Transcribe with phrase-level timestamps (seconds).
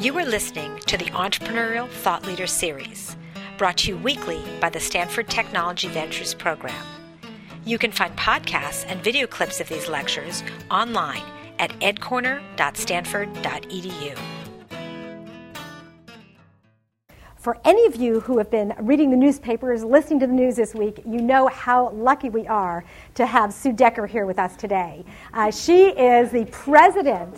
[0.00, 3.18] You are listening to the Entrepreneurial Thought Leader Series,
[3.58, 6.86] brought to you weekly by the Stanford Technology Ventures Program.
[7.66, 11.22] You can find podcasts and video clips of these lectures online
[11.58, 14.18] at ecorner.stanford.edu.
[17.36, 20.74] For any of you who have been reading the newspapers, listening to the news this
[20.74, 22.86] week, you know how lucky we are
[23.16, 25.04] to have Sue Decker here with us today.
[25.34, 27.36] Uh, she is the president.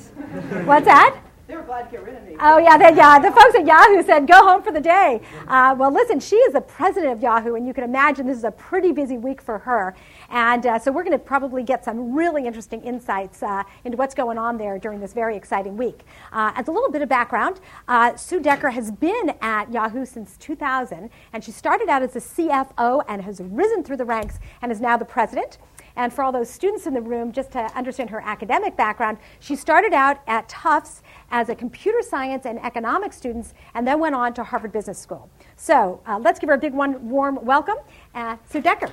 [0.65, 1.19] What's that?
[1.53, 2.35] They were glad to get rid of me.
[2.41, 3.19] Oh, yeah, yeah.
[3.19, 5.21] The folks at Yahoo said, go home for the day.
[5.47, 8.45] Uh, well, listen, she is the president of Yahoo, and you can imagine this is
[8.45, 9.95] a pretty busy week for her.
[10.31, 14.15] And uh, so we're going to probably get some really interesting insights uh, into what's
[14.15, 16.05] going on there during this very exciting week.
[16.33, 20.39] Uh, as a little bit of background, uh, Sue Decker has been at Yahoo since
[20.39, 24.73] 2000, and she started out as a CFO and has risen through the ranks and
[24.73, 25.59] is now the president.
[25.97, 29.57] And for all those students in the room, just to understand her academic background, she
[29.57, 31.03] started out at Tufts
[31.33, 35.29] as a computer science and economics student and then went on to Harvard Business School.
[35.57, 37.79] So uh, let's give her a big one, warm welcome,
[38.15, 38.93] uh, Sue Decker.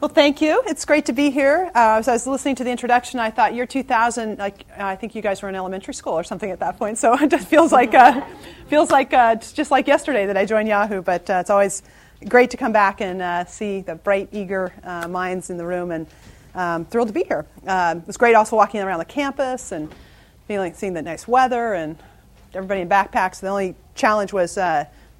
[0.00, 0.62] Well, thank you.
[0.66, 1.70] It's great to be here.
[1.74, 5.14] Uh, as I was listening to the introduction, I thought year 2000, like I think
[5.14, 6.98] you guys were in elementary school or something at that point.
[6.98, 8.20] So it just feels like uh,
[8.66, 11.00] feels like uh, just like yesterday that I joined Yahoo.
[11.00, 11.82] But uh, it's always
[12.28, 15.90] great to come back and uh, see the bright, eager uh, minds in the room,
[15.90, 16.06] and
[16.54, 17.46] um, thrilled to be here.
[17.66, 19.92] Um, it was great also walking around the campus and
[20.46, 21.96] feeling seeing the nice weather and
[22.54, 23.40] everybody in backpacks.
[23.40, 24.58] The only challenge was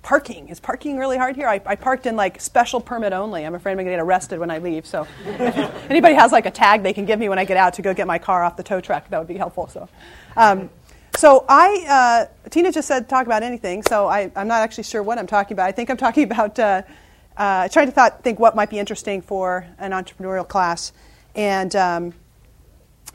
[0.04, 0.48] parking.
[0.50, 1.48] Is parking really hard here?
[1.48, 3.44] I, I, parked in like special permit only.
[3.44, 4.86] I'm afraid I'm going to get arrested when I leave.
[4.86, 5.06] So
[5.88, 7.94] anybody has like a tag they can give me when I get out to go
[7.94, 9.66] get my car off the tow truck, that would be helpful.
[9.66, 9.88] So,
[10.36, 10.68] um,
[11.16, 13.82] so I, uh, Tina just said talk about anything.
[13.82, 15.66] So I, am not actually sure what I'm talking about.
[15.66, 16.82] I think I'm talking about uh,
[17.36, 20.92] uh, trying to thought, think what might be interesting for an entrepreneurial class.
[21.34, 22.14] And um,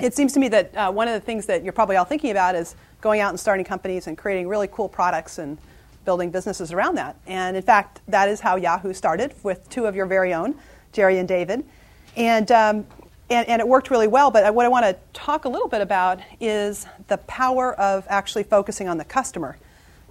[0.02, 2.32] it seems to me that uh, one of the things that you're probably all thinking
[2.32, 5.58] about is going out and starting companies and creating really cool products and
[6.06, 7.18] building businesses around that.
[7.28, 10.56] And in fact, that is how Yahoo started with two of your very own,
[10.92, 11.64] Jerry and David.
[12.16, 12.86] And, um,
[13.30, 14.32] and, and, it worked really well.
[14.32, 18.44] But what I want to talk a little bit about is the power of actually
[18.44, 19.58] focusing on the customer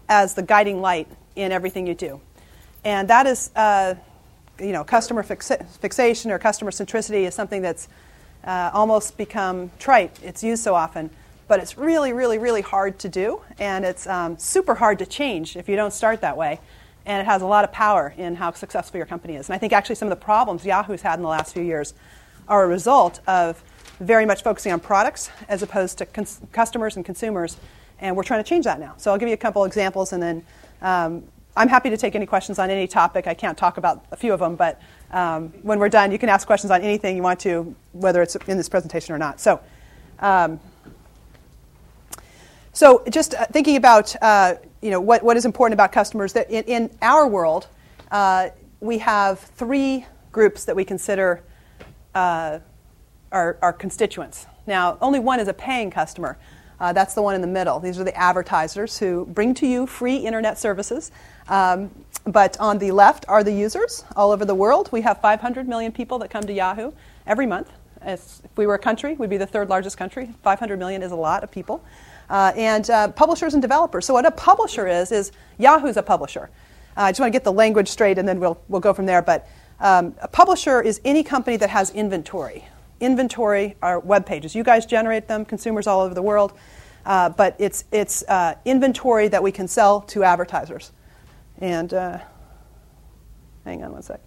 [0.08, 2.20] as the guiding light in everything you do.
[2.84, 3.94] And that is, uh,
[4.58, 7.88] you know, customer fixa- fixation or customer centricity is something that's
[8.44, 10.18] uh, almost become trite.
[10.22, 11.10] It's used so often
[11.48, 15.56] but it's really, really, really hard to do, and it's um, super hard to change
[15.56, 16.60] if you don't start that way.
[17.06, 19.48] And it has a lot of power in how successful your company is.
[19.48, 21.94] And I think actually some of the problems Yahoo's had in the last few years
[22.48, 23.62] are a result of
[24.00, 27.56] very much focusing on products as opposed to cons- customers and consumers.
[28.00, 28.94] And we're trying to change that now.
[28.96, 30.44] So I'll give you a couple examples, and then
[30.82, 31.24] um,
[31.56, 33.26] I'm happy to take any questions on any topic.
[33.26, 36.28] I can't talk about a few of them, but um, when we're done, you can
[36.28, 39.40] ask questions on anything you want to, whether it's in this presentation or not.
[39.40, 39.60] So.
[40.20, 40.60] Um,
[42.78, 46.48] so just uh, thinking about uh, you know what, what is important about customers that
[46.48, 47.66] in, in our world
[48.12, 51.42] uh, we have three groups that we consider
[52.18, 52.60] uh,
[53.32, 54.46] our, constituents.
[54.66, 56.38] Now only one is a paying customer.
[56.80, 57.80] Uh, that's the one in the middle.
[57.80, 61.10] These are the advertisers who bring to you free internet services.
[61.48, 61.90] Um,
[62.24, 64.88] but on the left are the users all over the world.
[64.92, 66.92] We have 500 million people that come to Yahoo
[67.26, 67.70] every month.
[68.00, 70.30] As if we were a country, we'd be the third largest country.
[70.44, 71.82] 500 million is a lot of people
[72.30, 74.06] uh, and uh, publishers and developers.
[74.06, 76.50] So what a publisher is is Yahoo's a publisher.
[76.96, 79.06] Uh, I just want to get the language straight, and then we'll we'll go from
[79.06, 79.22] there.
[79.22, 79.48] But
[79.80, 82.64] um, a publisher is any company that has inventory.
[83.00, 84.54] Inventory are web pages.
[84.54, 86.52] You guys generate them, consumers all over the world.
[87.06, 90.92] Uh, but it's it's uh, inventory that we can sell to advertisers.
[91.58, 92.18] And uh,
[93.64, 94.20] hang on one sec.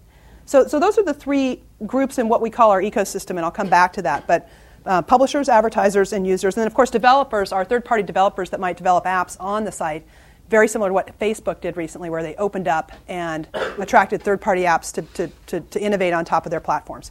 [0.46, 3.50] So, so those are the three groups in what we call our ecosystem, and I'll
[3.50, 4.26] come back to that.
[4.26, 4.50] But
[4.84, 6.56] uh, publishers, advertisers, and users.
[6.56, 9.72] And then, of course, developers are third party developers that might develop apps on the
[9.72, 10.04] site,
[10.52, 13.48] very similar to what Facebook did recently, where they opened up and
[13.78, 17.10] attracted third party apps to, to, to, to, innovate on top of their platforms.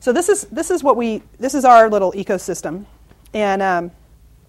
[0.00, 2.86] So, this is, this is what we, this is our little ecosystem.
[3.34, 3.90] And um,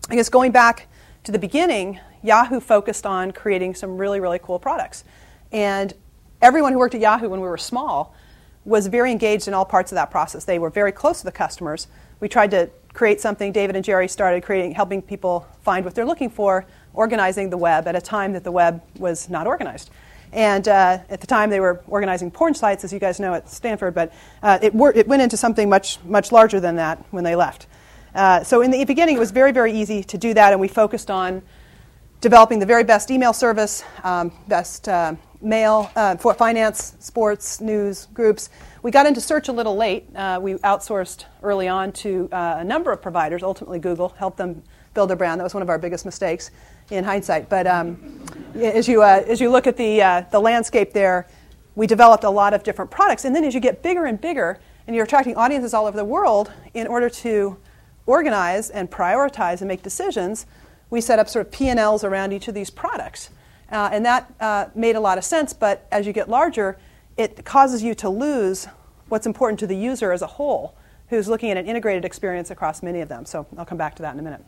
[0.10, 0.88] I guess going back
[1.26, 5.04] to the beginning, Yahoo focused on creating some really, really cool products.
[5.52, 5.94] And
[6.42, 8.16] everyone who worked at Yahoo when we were small
[8.64, 10.46] was very engaged in all parts of that process.
[10.46, 11.88] They were very close to the customers
[12.20, 13.52] we tried to create something.
[13.52, 17.88] David and Jerry started creating, helping people find what they're looking for, organizing the web
[17.88, 19.90] at a time that the web was not organized.
[20.32, 23.50] And uh, at the time, they were organizing porn sites, as you guys know at
[23.50, 24.14] Stanford, but
[24.44, 27.68] uh, it, wor- it, went into something much, much larger than that when they left.
[28.14, 30.68] Uh, so, in the beginning, it was very, very easy to do that, and we
[30.68, 31.42] focused on
[32.22, 38.08] developing the very best email service, um, best uh, mail, uh, for finance, sports, news
[38.14, 38.50] groups.
[38.84, 40.06] We got into search a little late.
[40.16, 43.42] Uh, we outsourced early on to a number of providers.
[43.42, 44.62] Ultimately, Google helped them
[44.94, 45.40] build a brand.
[45.40, 46.52] That was one of our biggest mistakes
[46.90, 47.50] in hindsight.
[47.50, 48.22] But um,
[48.56, 51.28] as, you, uh, as you look at the, uh, the landscape there,
[51.76, 53.26] we developed a lot of different products.
[53.26, 56.06] And then as you get bigger and bigger, and you're attracting audiences all over the
[56.06, 57.58] world, in order to
[58.06, 60.46] organize and prioritize and make decisions,
[60.90, 63.30] we set up sort of P&Ls around each of these products.
[63.72, 66.78] Uh, and that uh, made a lot of sense, but as you get larger,
[67.18, 68.68] it causes you to lose
[69.10, 70.76] what's important to the user as a whole,
[71.10, 73.26] who's looking at an integrated experience across many of them.
[73.26, 74.44] So I'll come back to that in a minute.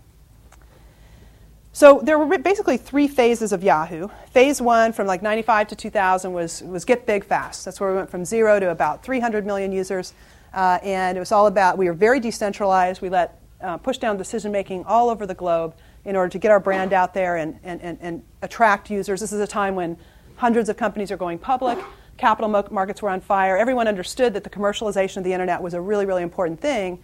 [1.73, 4.09] So there were basically three phases of Yahoo.
[4.31, 7.63] Phase one, from like 95 to 2000, was, was get big fast.
[7.63, 10.13] That's where we went from zero to about 300 million users.
[10.53, 13.01] Uh, and it was all about, we were very decentralized.
[13.01, 15.73] We let uh, push down decision making all over the globe
[16.03, 19.21] in order to get our brand out there and, and, and, and, attract users.
[19.21, 19.95] This is a time when
[20.35, 21.77] hundreds of companies are going public,
[22.17, 23.55] capital markets were on fire.
[23.55, 27.01] Everyone understood that the commercialization of the internet was a really, really important thing.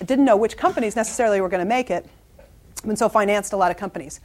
[0.00, 2.06] I didn't know which companies necessarily were going to make it,
[2.84, 4.20] and so financed a lot of companies.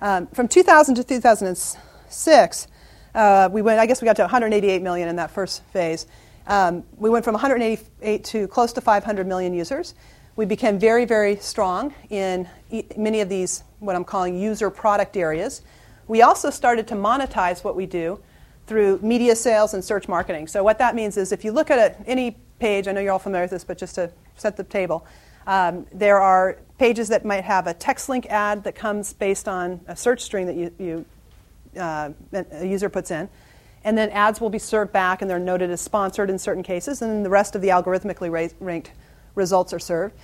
[0.00, 2.68] Um, from 2000 to 2006,
[3.14, 6.06] uh, we went, I guess we got to 188 million in that first phase.
[6.46, 9.94] Um, we went from 188 to close to 500 million users.
[10.36, 12.48] We became very, very strong in
[12.96, 15.62] many of these, what I'm calling user product areas.
[16.08, 18.20] We also started to monetize what we do
[18.66, 20.46] through media sales and search marketing.
[20.46, 23.12] So, what that means is if you look at a, any page, I know you're
[23.12, 25.06] all familiar with this, but just to set the table,
[25.46, 29.80] um, there are pages that might have a text link ad that comes based on
[29.86, 31.04] a search string that you, you
[31.80, 33.28] uh, a user puts in.
[33.84, 37.02] And then ads will be served back and they're noted as sponsored in certain cases,
[37.02, 38.90] and then the rest of the algorithmically ranked
[39.34, 40.14] results are served.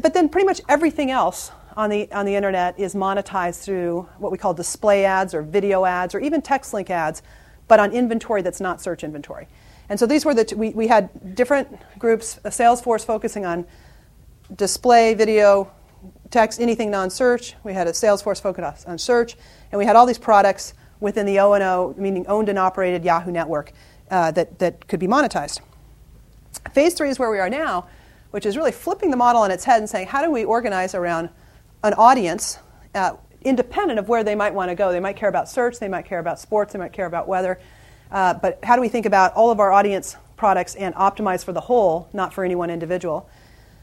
[0.00, 4.30] But then pretty much everything else on the, on the internet is monetized through what
[4.30, 7.22] we call display ads or video ads or even text link ads,
[7.66, 9.48] but on inventory that's not search inventory.
[9.88, 13.44] And so these were the, t- we, we had different groups, a sales force focusing
[13.44, 13.66] on
[14.56, 15.70] display, video,
[16.30, 17.54] text, anything non search.
[17.64, 19.36] We had a sales force focused on search.
[19.72, 23.72] And we had all these products within the O&O, meaning owned and operated Yahoo network,
[24.10, 25.60] uh, that, that could be monetized.
[26.72, 27.86] Phase three is where we are now,
[28.32, 30.94] which is really flipping the model on its head and saying, how do we organize
[30.94, 31.30] around
[31.82, 32.58] an audience
[32.94, 33.12] uh,
[33.42, 34.92] independent of where they might want to go?
[34.92, 37.58] They might care about search, they might care about sports, they might care about weather.
[38.10, 41.52] Uh, but how do we think about all of our audience products and optimize for
[41.52, 43.28] the whole, not for any one individual?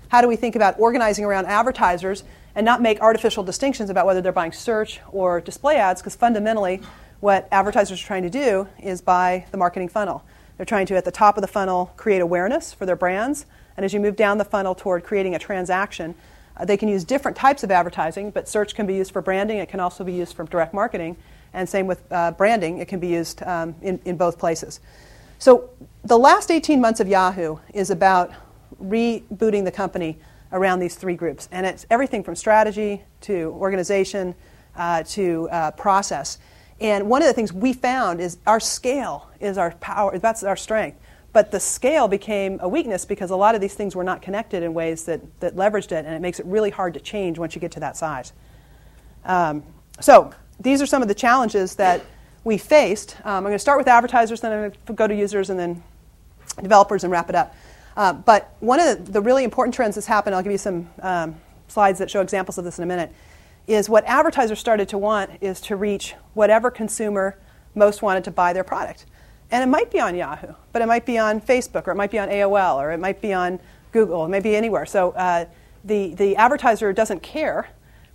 [0.09, 2.23] How do we think about organizing around advertisers
[2.55, 6.01] and not make artificial distinctions about whether they're buying search or display ads?
[6.01, 6.81] Because fundamentally,
[7.19, 10.23] what advertisers are trying to do is buy the marketing funnel.
[10.57, 13.45] They're trying to, at the top of the funnel, create awareness for their brands
[13.77, 16.15] and as you move down the funnel toward creating a transaction,
[16.57, 19.59] uh, they can use different types of advertising, but search can be used for branding.
[19.59, 21.15] It can also be used for direct marketing.
[21.53, 24.79] And same with uh, branding, it can be used um, in, in both places.
[25.39, 25.69] So
[26.03, 28.33] the last 18 months of Yahoo is about
[28.81, 30.17] rebooting the company
[30.51, 31.49] around these three groups.
[31.51, 34.35] And it's everything from strategy to organization
[34.75, 36.37] uh, to uh, process.
[36.79, 40.55] And one of the things we found is our scale is our power, that's our
[40.55, 40.99] strength.
[41.33, 44.63] But the scale became a weakness because a lot of these things were not connected
[44.63, 47.53] in ways that, that leveraged it, and it makes it really hard to change once
[47.53, 48.33] you get to that size.
[49.25, 49.63] Um,
[49.99, 52.01] so, these are some of the challenges that
[52.43, 53.17] we faced.
[53.23, 55.59] Um, I'm going to start with advertisers, then I'm going to go to users, and
[55.59, 55.83] then
[56.61, 57.53] developers, and wrap it up.
[57.97, 61.35] Uh, but one of the really important trends that's happened, I'll give you some um,
[61.67, 63.11] slides that show examples of this in a minute,
[63.65, 67.37] is what advertisers started to want is to reach whatever consumer
[67.73, 69.07] most wanted to buy their product.
[69.49, 72.11] And it might be on Yahoo, but it might be on Facebook, or it might
[72.11, 73.59] be on AOL, or it might be on
[73.91, 74.85] Google, it might be anywhere.
[74.85, 75.45] So uh,
[75.83, 77.69] the, the advertiser doesn't care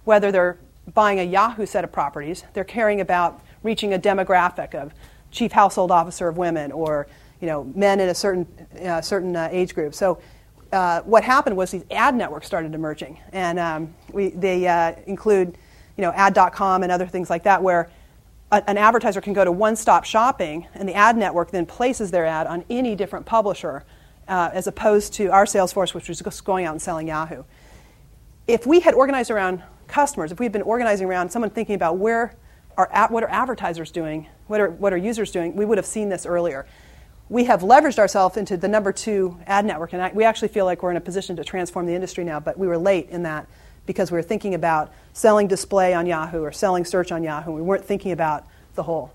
[0.04, 0.58] whether they're
[0.94, 2.44] buying a Yahoo set of properties.
[2.52, 4.92] They're caring about reaching a demographic of
[5.32, 7.08] chief household officer of women, or
[7.42, 8.46] you know, men in a certain,
[8.86, 9.94] uh, certain uh, age group.
[9.94, 10.20] So
[10.72, 15.58] uh, what happened was these ad networks started emerging, and um, we, they uh, include
[15.96, 17.90] you know, ad.com and other things like that, where
[18.52, 22.24] an advertiser can go to one stop shopping, and the ad network then places their
[22.24, 23.82] ad on any different publisher,
[24.28, 27.42] uh, as opposed to our sales force, which was just going out and selling Yahoo.
[28.46, 31.98] If we had organized around customers, if we had been organizing around someone thinking about
[31.98, 32.36] where
[32.76, 36.08] are, what are advertisers doing, what are, what are users doing, we would have seen
[36.08, 36.66] this earlier.
[37.32, 40.66] We have leveraged ourselves into the number two ad network, and I, we actually feel
[40.66, 43.22] like we're in a position to transform the industry now, but we were late in
[43.22, 43.46] that
[43.86, 47.52] because we were thinking about selling display on Yahoo or selling search on Yahoo.
[47.52, 49.14] We weren't thinking about the whole.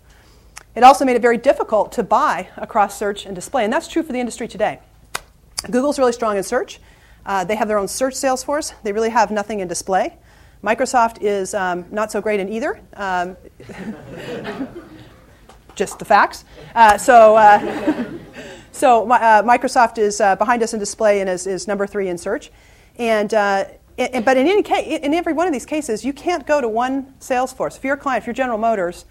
[0.74, 4.02] It also made it very difficult to buy across search and display, and that's true
[4.02, 4.80] for the industry today.
[5.70, 6.80] Google's really strong in search.
[7.24, 8.74] Uh, they have their own search sales force.
[8.82, 10.18] They really have nothing in display.
[10.64, 12.80] Microsoft is um, not so great in either.
[12.96, 13.38] Um,
[15.78, 16.44] just the facts.
[16.76, 18.10] Uh, so, uh,
[18.74, 22.18] so uh, Microsoft is uh, behind us in display and is, is number three in
[22.18, 22.52] search.
[22.98, 26.60] And, and but in, any case, in every one of these cases, you can't go
[26.60, 27.78] to one sales force.
[27.78, 29.06] If you're a client, if you're General Motors,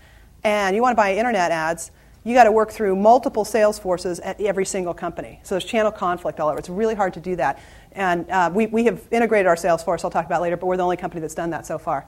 [0.45, 1.91] and you want to buy internet ads,
[2.23, 5.41] you got to work through multiple sales forces at every single company.
[5.45, 6.59] So there's channel conflict all over.
[6.59, 7.61] It's really hard to do that.
[7.93, 10.77] And uh, we, we have integrated our sales force, I'll talk about later, but we're
[10.77, 12.07] the only company that's done that so far.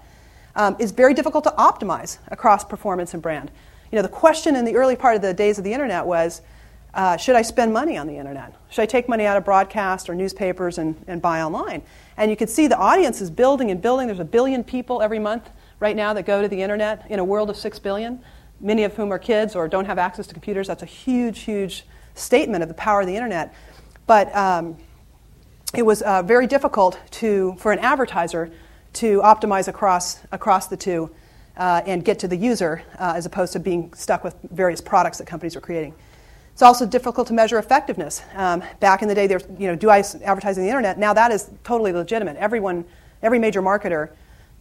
[0.57, 3.51] Um, it's very difficult to optimize across performance and brand.
[3.91, 6.43] You know, the question in the early part of the days of the internet was,
[6.95, 8.55] uh, should I spend money on the internet?
[8.71, 11.83] Should I take money out of broadcast or newspapers and, and buy online?
[12.17, 14.09] And you can see the audience is building and building.
[14.09, 15.49] There's a billion people every month
[15.81, 18.21] right now that go to the internet in a world of six billion,
[18.61, 20.67] many of whom are kids or don't have access to computers.
[20.67, 23.55] That's a huge, huge statement of the power of the internet.
[24.07, 24.77] But um,
[25.75, 28.51] it was uh, very difficult to, for an advertiser
[28.95, 31.11] to optimize across, across the two
[31.59, 35.19] uh, and get to the user uh, as opposed to being stuck with various products
[35.19, 35.95] that companies are creating.
[36.53, 38.23] It's also difficult to measure effectiveness.
[38.35, 40.99] Um, back in the day, there, you know, do I advertise on the internet?
[40.99, 42.37] Now that is totally legitimate.
[42.37, 42.85] Everyone,
[43.23, 44.11] every major marketer,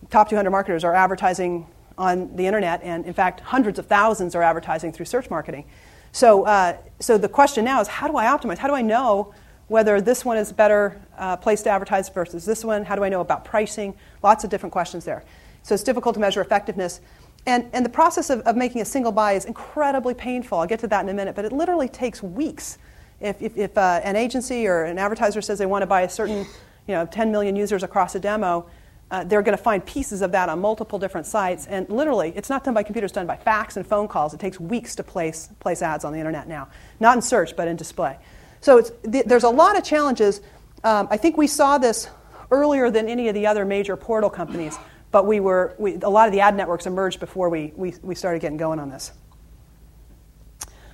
[0.09, 1.65] top 200 marketers are advertising
[1.97, 5.65] on the internet, and in fact, hundreds of thousands are advertising through search marketing.
[6.11, 8.59] So, uh, so the question now is, how do I optimize?
[8.59, 9.33] How do I know
[9.67, 12.85] whether this one is a better uh, place to advertise versus this one?
[12.85, 13.95] How do I know about pricing?
[14.23, 15.23] Lots of different questions there.
[15.67, 17.01] So it's difficult to measure effectiveness.
[17.45, 20.59] And, and the process of, of making a single buy is incredibly painful.
[20.59, 22.77] I'll get to that in a minute, but it literally takes weeks.
[23.19, 26.09] If, if, if uh, an agency or an advertiser says they want to buy a
[26.09, 26.45] certain,
[26.87, 28.65] you know, 10 million users across a demo,
[29.11, 31.67] uh, they're going to find pieces of that on multiple different sites.
[31.67, 34.33] And literally, it's not done by computers, it's done by fax and phone calls.
[34.33, 36.69] It takes weeks to place, place ads on the internet now.
[37.01, 38.17] Not in search, but in display.
[38.61, 40.39] So th- there's a lot of challenges.
[40.85, 42.07] Um, I think we saw this
[42.51, 44.77] earlier than any of the other major portal companies,
[45.11, 48.15] but we were, we, a lot of the ad networks emerged before we, we, we
[48.15, 49.11] started getting going on this.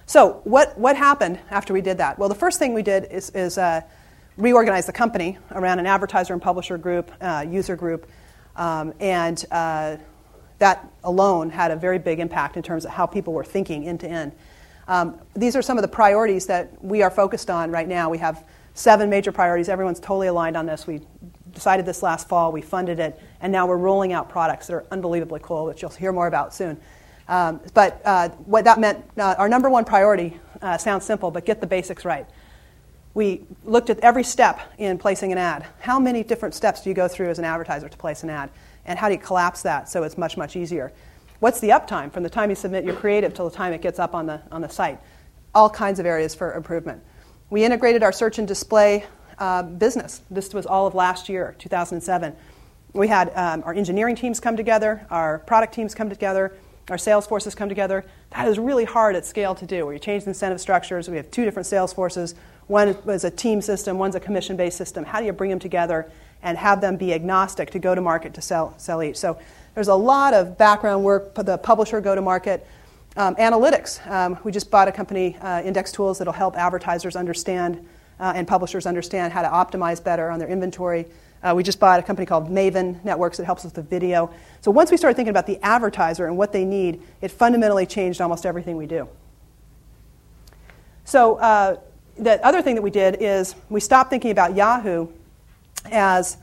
[0.05, 2.19] So, what, what happened after we did that?
[2.19, 3.81] Well, the first thing we did is, is uh,
[4.37, 8.07] reorganize the company around an advertiser and publisher group, uh, user group,
[8.55, 9.97] um, and uh,
[10.59, 13.99] that alone had a very big impact in terms of how people were thinking end
[14.01, 14.33] to end.
[14.87, 18.09] Um, these are some of the priorities that we are focused on right now.
[18.09, 19.69] We have seven major priorities.
[19.69, 20.85] Everyone's totally aligned on this.
[20.85, 21.01] We
[21.53, 24.85] decided this last fall, we funded it, and now we're rolling out products that are
[24.91, 26.77] unbelievably cool, which you'll hear more about soon.
[27.27, 31.45] Um, but uh, what that meant, uh, our number one priority uh, sounds simple, but
[31.45, 32.25] get the basics right.
[33.13, 35.65] We looked at every step in placing an ad.
[35.79, 38.49] How many different steps do you go through as an advertiser to place an ad?
[38.85, 40.91] And how do you collapse that so it's much, much easier?
[41.39, 43.99] What's the uptime from the time you submit your creative till the time it gets
[43.99, 44.99] up on the, on the site?
[45.53, 47.03] All kinds of areas for improvement.
[47.49, 49.05] We integrated our search and display
[49.39, 50.21] uh, business.
[50.29, 52.35] This was all of last year, 2007.
[52.93, 56.55] We had um, our engineering teams come together, our product teams come together,
[56.89, 58.05] our sales forces come together.
[58.31, 59.85] That is really hard at scale to do.
[59.87, 61.09] We changed incentive structures.
[61.09, 62.35] We have two different sales forces.
[62.67, 65.05] One is a team system, one's a commission based system.
[65.05, 66.11] How do you bring them together
[66.41, 69.17] and have them be agnostic to go to market to sell, sell each?
[69.17, 69.39] So
[69.75, 72.65] there's a lot of background work, the publisher go to market.
[73.15, 74.05] Um, analytics.
[74.09, 77.87] Um, we just bought a company, uh, IndexTools, that'll help advertisers understand
[78.19, 81.05] uh, and publishers understand how to optimize better on their inventory.
[81.43, 84.31] Uh, we just bought a company called Maven Networks that helps with the video.
[84.61, 88.21] So once we started thinking about the advertiser and what they need, it fundamentally changed
[88.21, 89.09] almost everything we do.
[91.03, 91.77] So uh,
[92.17, 95.07] the other thing that we did is we stopped thinking about Yahoo
[95.91, 96.37] as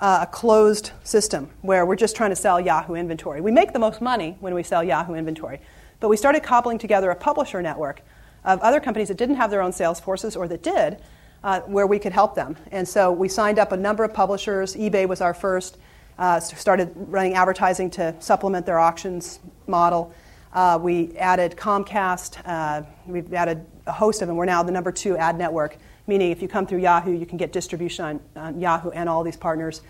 [0.00, 3.40] uh, a closed system where we're just trying to sell Yahoo inventory.
[3.40, 5.60] We make the most money when we sell Yahoo inventory,
[6.00, 8.02] but we started cobbling together a publisher network
[8.44, 10.98] of other companies that didn't have their own sales forces or that did,
[11.42, 12.56] uh, where we could help them.
[12.70, 14.74] And so we signed up a number of publishers.
[14.74, 15.78] eBay was our first.
[16.18, 20.14] Uh, started running advertising to supplement their auctions model.
[20.52, 22.40] Uh, we added Comcast.
[22.44, 24.36] Uh, we've added a host of them.
[24.36, 27.38] We're now the number two ad network meaning if you come through Yahoo, you can
[27.38, 29.82] get distribution on, on Yahoo and all these partners.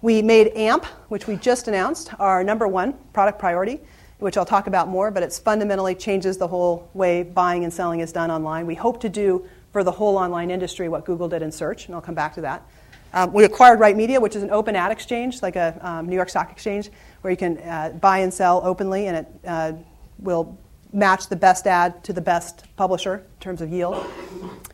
[0.00, 3.80] We made AMP, which we just announced, our number one product priority,
[4.22, 8.00] which I'll talk about more, but it fundamentally changes the whole way buying and selling
[8.00, 8.66] is done online.
[8.66, 11.94] We hope to do for the whole online industry what Google did in search, and
[11.94, 12.62] I'll come back to that.
[13.14, 16.14] Um, we acquired Right Media, which is an open ad exchange, like a um, New
[16.14, 16.90] York Stock Exchange,
[17.22, 19.72] where you can uh, buy and sell openly, and it uh,
[20.18, 20.56] will
[20.92, 24.06] match the best ad to the best publisher in terms of yield.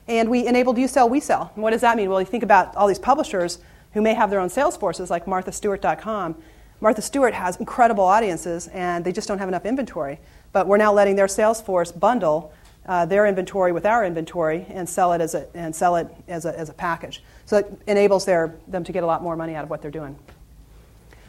[0.09, 1.53] And we enabled you sell, we sell.
[1.55, 2.11] And what does that mean?
[2.11, 3.59] Well, you think about all these publishers
[3.95, 6.37] who may have their own sales forces, like MarthaStewart.com.
[6.81, 10.21] Martha Stewart has incredible audiences, and they just don't have enough inventory.
[10.53, 12.53] But we're now letting their sales force bundle
[12.89, 16.47] uh, their inventory with our inventory and sell it as a, and sell it as
[16.47, 17.23] a, as a package.
[17.45, 19.91] So it enables their, them to get a lot more money out of what they're
[19.91, 20.19] doing.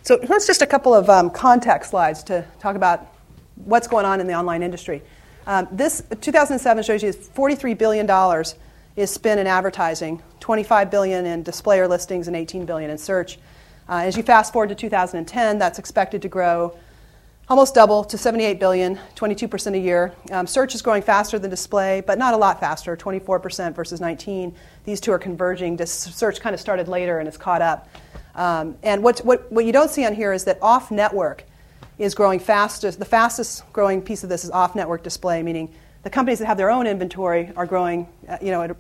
[0.04, 3.08] So here's just a couple of um, context slides to talk about
[3.56, 5.02] what's going on in the online industry.
[5.46, 8.46] Um, this 2007 shows you $43 billion
[8.96, 13.38] is spent in advertising, 25 billion in displayer listings, and 18 billion in search.
[13.90, 16.78] Uh, as you fast forward to 2010, that's expected to grow
[17.50, 20.14] almost double to 78 billion, 22% a year.
[20.32, 24.54] Um, search is growing faster than display, but not a lot faster, 24% versus 19.
[24.84, 25.76] These two are converging.
[25.76, 27.90] Dis- search kind of started later and it's caught up.
[28.36, 31.44] Um, and what, what, what you don't see on here is that off network
[31.98, 33.00] is growing fastest.
[33.00, 36.58] The fastest growing piece of this is off network display, meaning the companies that have
[36.58, 38.76] their own inventory are growing uh, you know, at a,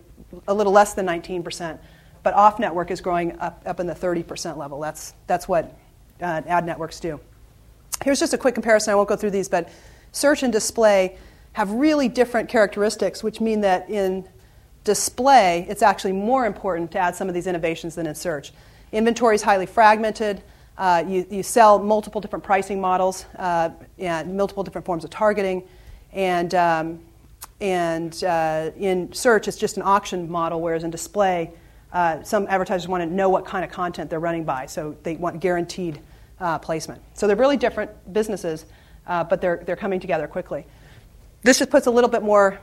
[0.49, 1.79] a little less than 19%.
[2.23, 4.79] But off network is growing up, up in the 30% level.
[4.79, 5.77] That's, that's what
[6.21, 7.19] uh, ad networks do.
[8.03, 8.91] Here's just a quick comparison.
[8.91, 9.69] I won't go through these, but
[10.11, 11.17] search and display
[11.53, 14.27] have really different characteristics, which mean that in
[14.83, 18.53] display, it's actually more important to add some of these innovations than in search.
[18.91, 20.41] Inventory is highly fragmented.
[20.77, 25.67] Uh, you, you, sell multiple different pricing models uh, and multiple different forms of targeting.
[26.13, 26.99] And, um,
[27.59, 31.51] and uh, in search, it's just an auction model, whereas in display,
[31.91, 35.15] uh, some advertisers want to know what kind of content they're running by, so they
[35.15, 35.99] want guaranteed
[36.39, 37.01] uh, placement.
[37.13, 38.65] So they're really different businesses,
[39.07, 40.65] uh, but they're, they're coming together quickly.
[41.43, 42.59] This just puts a little bit more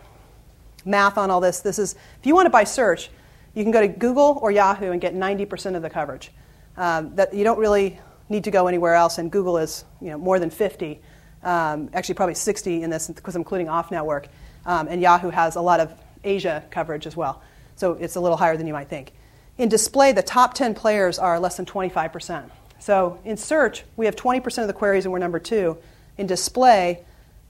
[0.85, 1.61] math on all this.
[1.61, 3.11] This is, if you want to buy search,
[3.55, 6.31] you can go to Google or Yahoo and get 90% of the coverage.
[6.77, 10.19] Um, that you don't really need to go anywhere else, and Google is you know,
[10.19, 11.01] more than 50,
[11.43, 14.29] um, actually probably 60 in this because I'm including off network,
[14.67, 15.93] um, and Yahoo has a lot of
[16.23, 17.43] Asia coverage as well.
[17.77, 19.13] So it's a little higher than you might think.
[19.59, 22.51] In display, the top 10 players are less than 25%.
[22.79, 25.79] So in search, we have 20% of the queries and we're number two.
[26.19, 27.01] In display,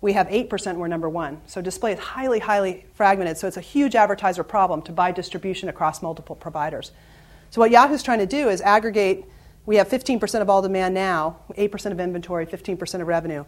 [0.01, 1.41] we have 8% and we're number one.
[1.47, 3.39] So display is highly, highly fragmented.
[3.39, 6.93] So it's a huge advertiser problem to buy distribution across multiple providers.
[7.51, 9.25] So what Yahoo's trying to do is aggregate.
[9.65, 13.45] We have 15% of all demand now, 8% of inventory, 15% of revenue.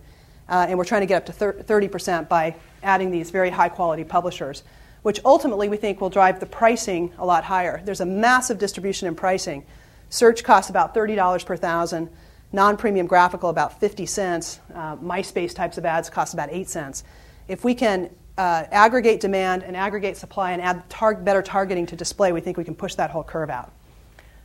[0.48, 4.02] Uh, and we're trying to get up to 30% by adding these very high quality
[4.02, 4.64] publishers,
[5.08, 7.80] which ultimately we think will drive the pricing a lot higher.
[7.82, 9.64] There's a massive distribution in pricing.
[10.10, 12.10] Search costs about $30 per thousand.
[12.52, 14.60] Non-premium graphical about 50 cents.
[14.74, 17.04] Uh, MySpace types of ads cost about 8 cents.
[17.48, 21.96] If we can uh, aggregate demand and aggregate supply and add tar- better targeting to
[21.96, 23.72] display, we think we can push that whole curve out.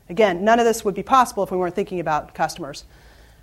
[0.07, 2.85] Again, none of this would be possible if we weren't thinking about customers.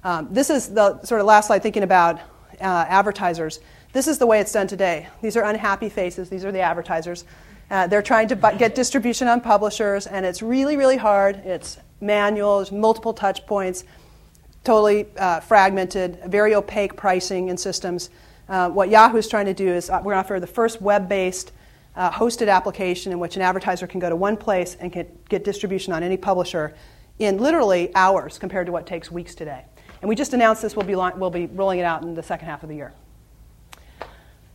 [0.05, 2.19] Um, this is the sort of last slide thinking about
[2.63, 3.61] uh, advertisers.
[3.93, 5.09] This is the way it's done today.
[5.21, 6.31] These are unhappy faces.
[6.31, 7.25] These are the advertisers.
[7.73, 11.37] Uh, they're trying to bu- get distribution on publishers, and it's really, really hard.
[11.45, 13.85] It's manual, there's multiple touch points,
[14.63, 18.11] totally uh, fragmented, very opaque pricing and systems.
[18.49, 20.81] Uh, what Yahoo is trying to do is uh, we're going to offer the first
[20.81, 21.51] web based
[21.97, 25.93] uh, hosted application in which an advertiser can go to one place and get distribution
[25.93, 26.75] on any publisher
[27.19, 29.65] in literally hours compared to what takes weeks today.
[30.01, 32.47] And we just announced this, we'll be, we'll be rolling it out in the second
[32.47, 32.95] half of the year.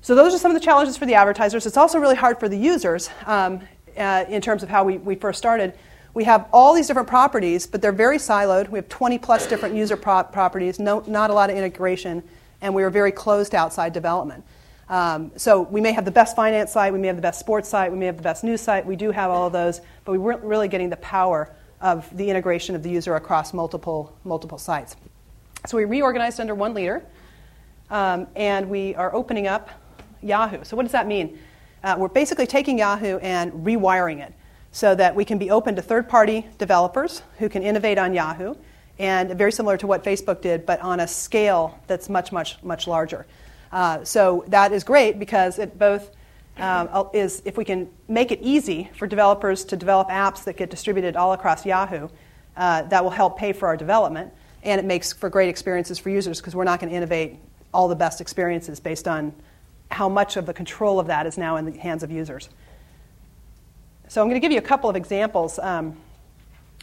[0.05, 1.65] So, those are some of the challenges for the advertisers.
[1.65, 3.59] It's also really hard for the users um,
[3.97, 5.73] uh, in terms of how we, we first started
[6.15, 8.69] we have all these different properties, but they're very siloed.
[8.69, 12.23] We have 20 plus different user pro- properties, no, not a lot of integration,
[12.61, 14.43] and we are very closed outside development.
[14.87, 17.67] Um, so we may have the best finance site, we may have the best sports
[17.67, 18.85] site, we may have the best news site.
[18.85, 22.29] We do have all of those, but we weren't really getting the power of the
[22.29, 24.95] integration of the user across multiple, multiple sites.
[25.67, 27.03] So we reorganized under one leader,
[27.89, 29.69] um, and we are opening up
[30.25, 30.63] Yahoo.
[30.63, 31.39] So what does that mean?
[31.83, 34.33] Uh, we're basically taking Yahoo and rewiring it
[34.71, 38.55] so that we can be open to third party developers who can innovate on Yahoo,
[38.99, 42.87] and very similar to what Facebook did, but on a scale that's much, much, much
[42.87, 43.25] larger.
[43.71, 46.11] Uh, so that is great because it both
[46.57, 50.69] um, is, if we can make it easy for developers to develop apps that get
[50.69, 52.07] distributed all across Yahoo,
[52.57, 54.31] uh, that will help pay for our development,
[54.63, 57.37] and it makes for great experiences for users because we're not going to innovate
[57.73, 59.33] all the best experiences based on
[59.91, 62.49] how much of the control of that is now in the hands of users.
[64.07, 65.97] So I'm going to give you a couple of examples um,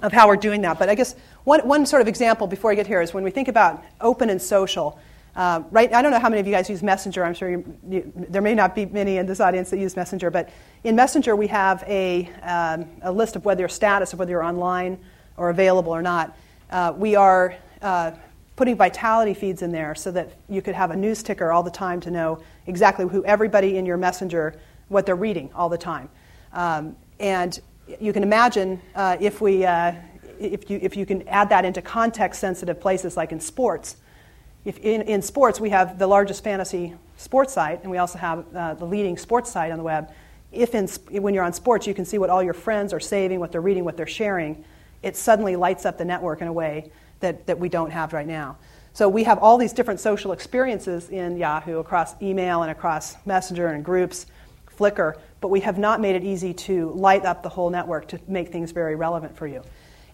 [0.03, 0.79] of how we're doing that.
[0.79, 3.31] But I guess one, one sort of example before I get here is when we
[3.31, 4.99] think about open and social.
[5.35, 7.25] Uh, right, I don't know how many of you guys use Messenger.
[7.25, 10.51] I'm sure you, there may not be many in this audience that use Messenger, but
[10.85, 14.43] in Messenger we have a, um, a list of whether your status of whether you're
[14.43, 14.99] online
[15.37, 16.37] or available or not.
[16.71, 18.13] Uh, we are uh,
[18.57, 21.71] putting vitality feeds in there so that you could have a news ticker all the
[21.71, 24.55] time to know exactly who everybody in your Messenger
[24.89, 26.09] what they're reading all the time.
[26.53, 27.59] Um, and
[28.01, 29.93] you can imagine uh, if, we, uh,
[30.39, 33.97] if, you, if you can add that into context sensitive places like in sports.
[34.65, 38.45] If in, in sports, we have the largest fantasy sports site, and we also have
[38.55, 40.13] uh, the leading sports site on the web.
[40.53, 40.87] If in,
[41.23, 43.61] when you're on sports, you can see what all your friends are saving, what they're
[43.61, 44.65] reading, what they're sharing,
[45.03, 48.27] it suddenly lights up the network in a way that, that we don't have right
[48.27, 48.57] now.
[48.95, 53.69] So we have all these different social experiences in Yahoo across email and across Messenger
[53.69, 54.27] and groups,
[54.79, 58.21] Flickr, but we have not made it easy to light up the whole network to
[58.29, 59.63] make things very relevant for you.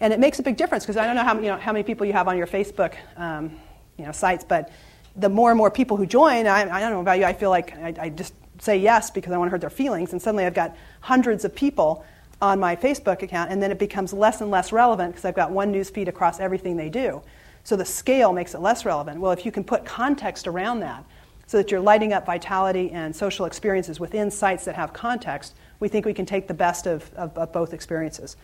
[0.01, 1.83] And it makes a big difference because I don't know how, you know how many
[1.83, 3.51] people you have on your Facebook um,
[3.97, 4.71] you know, sites, but
[5.17, 7.51] the more and more people who join, I, I don't know about you, I feel
[7.51, 10.45] like I, I just say yes because I want to hurt their feelings, and suddenly
[10.45, 12.05] I've got hundreds of people
[12.41, 15.51] on my Facebook account, and then it becomes less and less relevant because I've got
[15.51, 17.21] one news feed across everything they do.
[17.69, 19.21] So the scale makes it less relevant.
[19.21, 21.05] Well, if you can put context around that
[21.47, 25.87] so that you're lighting up vitality and social experiences within sites that have context, we
[25.89, 28.39] think we can take the best of, of, of both experiences.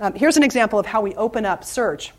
[0.00, 2.12] Um, here's an example of how we open up search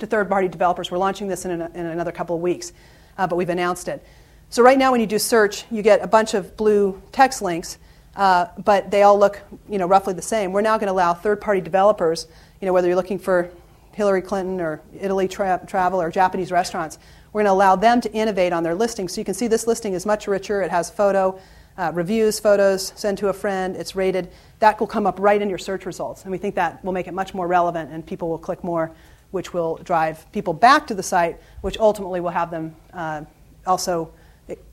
[0.00, 0.90] to third party developers.
[0.90, 2.72] We're launching this in, an, in another couple of weeks,
[3.16, 4.04] uh, but we've announced it.
[4.50, 7.78] So, right now, when you do search, you get a bunch of blue text links,
[8.16, 10.50] uh, but they all look you know, roughly the same.
[10.50, 12.26] We're now going to allow third party developers,
[12.60, 13.52] you know, whether you're looking for
[13.96, 16.98] Hillary Clinton or Italy tra- travel or Japanese restaurants,
[17.32, 19.08] we're going to allow them to innovate on their listing.
[19.08, 20.60] So, you can see this listing is much richer.
[20.60, 21.40] It has photo,
[21.78, 24.28] uh, reviews, photos, send to a friend, it's rated.
[24.58, 26.24] That will come up right in your search results.
[26.24, 28.92] And we think that will make it much more relevant and people will click more,
[29.30, 33.22] which will drive people back to the site, which ultimately will have them uh,
[33.66, 34.12] also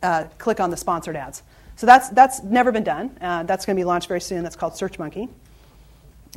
[0.02, 1.44] uh, click on the sponsored ads.
[1.78, 3.18] So that's, that's never been done.
[3.22, 4.44] Uh, that's going to be launched very soon.
[4.44, 5.30] That's called SearchMonkey.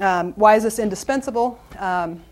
[0.00, 1.58] Um, why is this indispensable?
[1.78, 2.22] Um,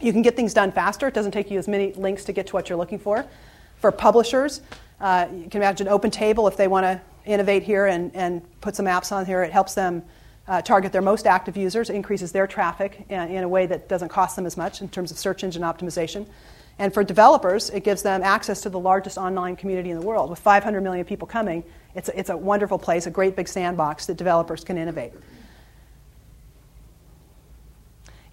[0.00, 1.08] you can get things done faster.
[1.08, 3.24] It doesn't take you as many links to get to what you're looking for.
[3.80, 4.60] For publishers,
[5.00, 8.86] uh, you can imagine OpenTable if they want to innovate here and, and put some
[8.86, 9.42] apps on here.
[9.42, 10.02] It helps them
[10.46, 14.10] uh, target their most active users, increases their traffic in, in, a way that doesn't
[14.10, 16.26] cost them as much in terms of search engine optimization.
[16.78, 20.28] And for developers, it gives them access to the largest online community in the world.
[20.28, 24.06] With 500 million people coming, it's a, it's a wonderful place, a great big sandbox
[24.06, 25.12] that developers can innovate.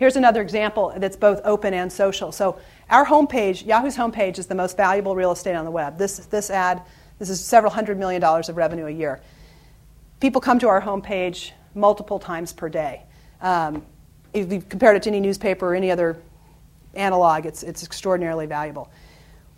[0.02, 2.32] Here's another example that's both open and social.
[2.32, 2.58] So,
[2.90, 6.00] our homepage, Yahoo's homepage, is the most valuable real estate on the web.
[6.00, 6.82] This, this ad,
[7.20, 9.22] this is several hundred million dollars of revenue a year.
[10.20, 13.04] People come to our homepage multiple times per day.
[13.42, 13.86] Um,
[14.34, 16.18] if you compare it to any newspaper or any other
[16.96, 18.90] analog, it's, it's extraordinarily valuable.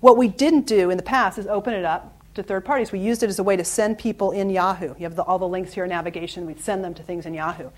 [0.02, 2.92] What we didn't do in the past is open it up to third parties.
[2.92, 4.88] We used it as a way to send people in Yahoo.
[4.98, 6.46] You have the, all the links here navigation.
[6.46, 7.70] We'd send them to things in Yahoo.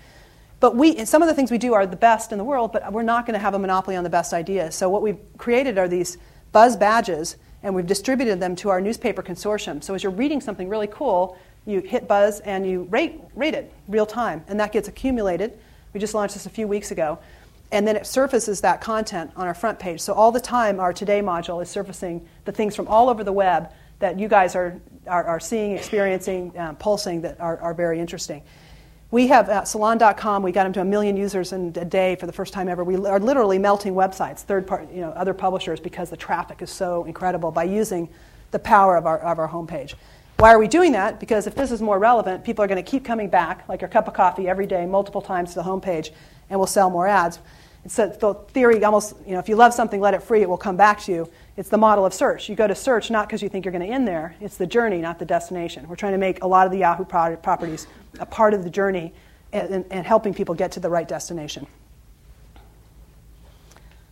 [0.58, 2.92] But we, some of the things we do are the best in the world, but
[2.92, 4.74] we're not going to have a monopoly on the best ideas.
[4.74, 6.16] So what we've created are these
[6.52, 9.82] buzz badges, and we've distributed them to our newspaper consortium.
[9.82, 13.72] So as you're reading something really cool, you hit buzz and you rate, rate it
[13.88, 15.58] real time, and that gets accumulated.
[15.92, 17.18] We just launched this a few weeks ago.
[17.72, 20.00] And then it surfaces that content on our front page.
[20.00, 23.32] So all the time, our Today module is surfacing the things from all over the
[23.32, 27.98] web that you guys are, are, are seeing, experiencing, um, pulsing that are, are very
[27.98, 28.42] interesting.
[29.12, 32.32] We have salon.com, we got them to a million users in a day for the
[32.32, 32.82] first time ever.
[32.82, 36.70] We are literally melting websites, third part, you know, other publishers, because the traffic is
[36.70, 38.08] so incredible by using
[38.50, 39.94] the power of our, of our homepage.
[40.38, 41.20] Why are we doing that?
[41.20, 43.88] Because if this is more relevant, people are going to keep coming back, like your
[43.88, 46.10] cup of coffee, every day, multiple times to the homepage,
[46.50, 47.38] and we'll sell more ads.
[47.84, 50.58] It's the theory almost, you know, if you love something, let it free, it will
[50.58, 51.30] come back to you.
[51.56, 52.48] It's the model of search.
[52.48, 54.66] You go to search not because you think you're going to end there, it's the
[54.66, 55.88] journey, not the destination.
[55.88, 57.86] We're trying to make a lot of the Yahoo properties
[58.18, 59.12] a part of the journey
[59.52, 61.66] and, helping people get to the right destination.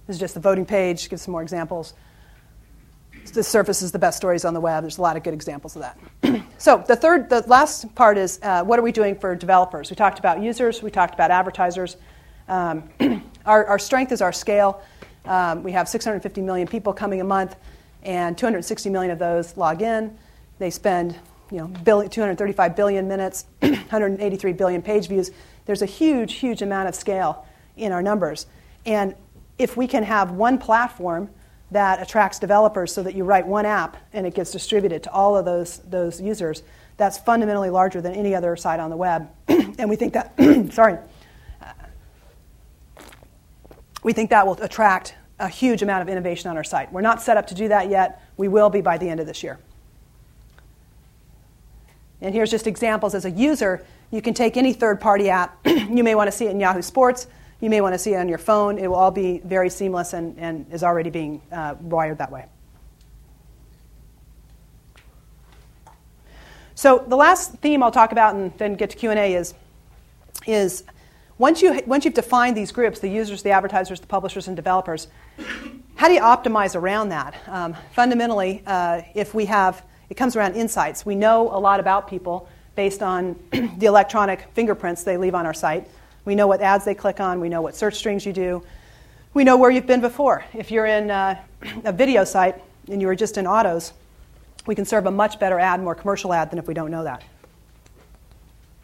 [0.06, 1.94] This is just the voting page, give some more examples.
[3.32, 4.82] This surfaces the best stories on the web.
[4.82, 6.42] There's a lot of good examples of that.
[6.58, 9.90] so the third, the last part is uh, what are we doing for developers?
[9.90, 11.96] We talked about users, we talked about advertisers.
[12.48, 12.90] Um,
[13.46, 14.82] our, our, strength is our scale.
[15.24, 17.56] Um, we have 650 million people coming a month,
[18.02, 20.16] and 260 million of those log in.
[20.58, 21.18] They spend
[21.54, 25.30] you know, billion, 235 billion minutes, 183 billion page views.
[25.66, 28.46] There's a huge, huge amount of scale in our numbers.
[28.84, 29.14] And
[29.56, 31.30] if we can have one platform
[31.70, 35.36] that attracts developers so that you write one app and it gets distributed to all
[35.36, 36.64] of those, those users,
[36.96, 39.30] that's fundamentally larger than any other site on the web.
[39.48, 40.34] and we think that,
[40.72, 40.98] sorry,
[44.02, 46.92] we think that will attract a huge amount of innovation on our site.
[46.92, 48.22] We're not set up to do that yet.
[48.36, 49.60] We will be by the end of this year.
[52.24, 53.84] And here's just examples as a user.
[54.10, 55.58] You can take any third party app.
[55.66, 57.26] you may want to see it in Yahoo Sports.
[57.60, 58.78] You may want to see it on your phone.
[58.78, 62.46] It will all be very seamless and, and is already being uh, wired that way.
[66.74, 69.54] So the last theme I'll talk about and then get to Q&A is,
[70.46, 70.82] is
[71.37, 75.08] once, you, once you've defined these groups, the users, the advertisers, the publishers, and developers,
[75.96, 77.34] how do you optimize around that?
[77.48, 79.84] Um, fundamentally, uh, if we have,
[80.14, 81.05] it comes around insights.
[81.05, 83.35] We know a lot about people based on
[83.79, 85.88] the electronic fingerprints they leave on our site.
[86.24, 87.40] We know what ads they click on.
[87.40, 88.62] We know what search strings you do.
[89.35, 90.44] We know where you've been before.
[90.55, 91.42] If you're in uh,
[91.85, 93.92] a video site, and you were just in autos,
[94.66, 97.18] we can serve a much better ad, more commercial ad, than if we don't know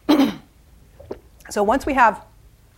[0.09, 0.33] that.
[1.49, 2.25] so once we have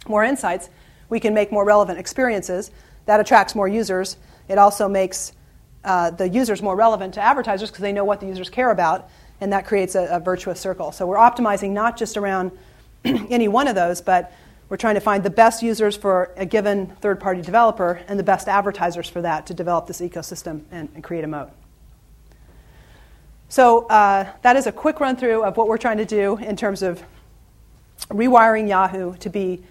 [0.08, 0.70] more insights,
[1.10, 2.70] we can make more relevant experiences.
[3.08, 4.18] That attracts more users.
[4.48, 5.32] It also makes
[5.84, 9.10] uh, the users more relevant to advertisers because they know what the users care about,
[9.41, 10.91] and that creates a, a virtuous circle.
[10.91, 12.52] So we're optimizing not just around
[13.06, 14.32] any one of those, but
[14.69, 18.24] we're trying to find the best users for a given third party developer and the
[18.24, 21.52] best advertisers for that to develop this ecosystem and, and create a moat.
[23.50, 26.56] So uh, that is a quick run through of what we're trying to do in
[26.56, 27.04] terms of
[28.10, 29.63] rewiring Yahoo to be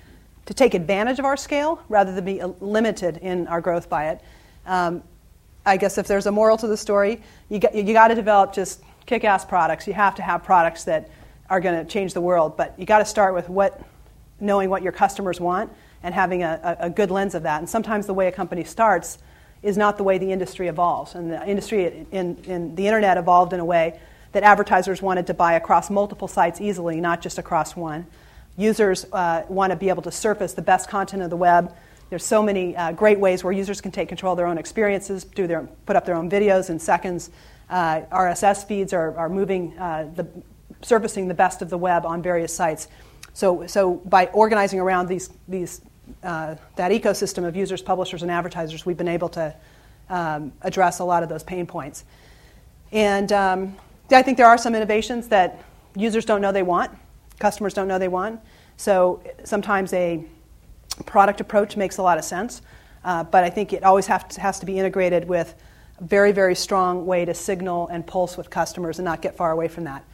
[0.47, 4.11] to take advantage of our scale rather than be uh, limited in our growth by
[4.11, 4.21] it.
[4.67, 5.03] Um,
[5.65, 8.53] I guess if there's a moral to the story, you got, you got to develop
[8.53, 9.87] just kick-ass products.
[9.87, 11.11] You have to have products that
[11.49, 13.81] are going to change the world, but you got to start with what
[14.41, 15.71] knowing what your customers want
[16.03, 17.61] and having a, a, good lens of that.
[17.61, 19.19] And sometimes the way a company starts
[19.63, 21.15] is not the way the industry evolves.
[21.15, 24.01] And the industry in, in the internet evolved in a way
[24.33, 28.07] that advertisers wanted to buy across multiple sites easily, not just across one.
[28.57, 31.73] Users uh, want to be able to surface the best content of the web.
[32.13, 35.25] There's so many uh, great ways where users can take control of their own experiences,
[35.25, 37.31] do their, put up their own videos in seconds.
[37.71, 40.27] Uh, RSS feeds are, are moving, uh, the,
[40.83, 42.89] surfacing the best of the web on various sites.
[43.33, 45.81] So, so by organizing around these, these,
[46.23, 49.55] uh, that ecosystem of users, publishers, and advertisers, we've been able to
[50.11, 52.05] um, address a lot of those pain points.
[52.93, 53.75] And um,
[54.11, 55.65] I think there are some innovations that
[55.97, 56.91] users don't know they want,
[57.39, 58.39] customers don't know they want.
[58.77, 60.23] So sometimes a
[60.95, 62.63] product approach makes a lot of sense,
[63.05, 65.55] uh, but I think it always to, has to be integrated with
[65.99, 69.53] a very, very strong way to signal and pulse with customers and not get far
[69.53, 70.05] away from that.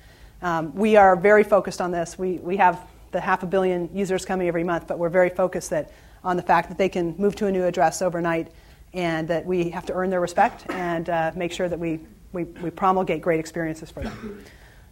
[0.41, 2.19] Um, we are very focused on this.
[2.19, 5.71] We, we have the half a billion users coming every month, but we're very focused
[5.71, 5.91] that,
[6.23, 8.53] on the fact that they can move to a new address overnight
[8.95, 12.01] and that we have to earn their respect and uh, make sure that we,
[12.33, 14.45] we, we, promulgate great experiences for them.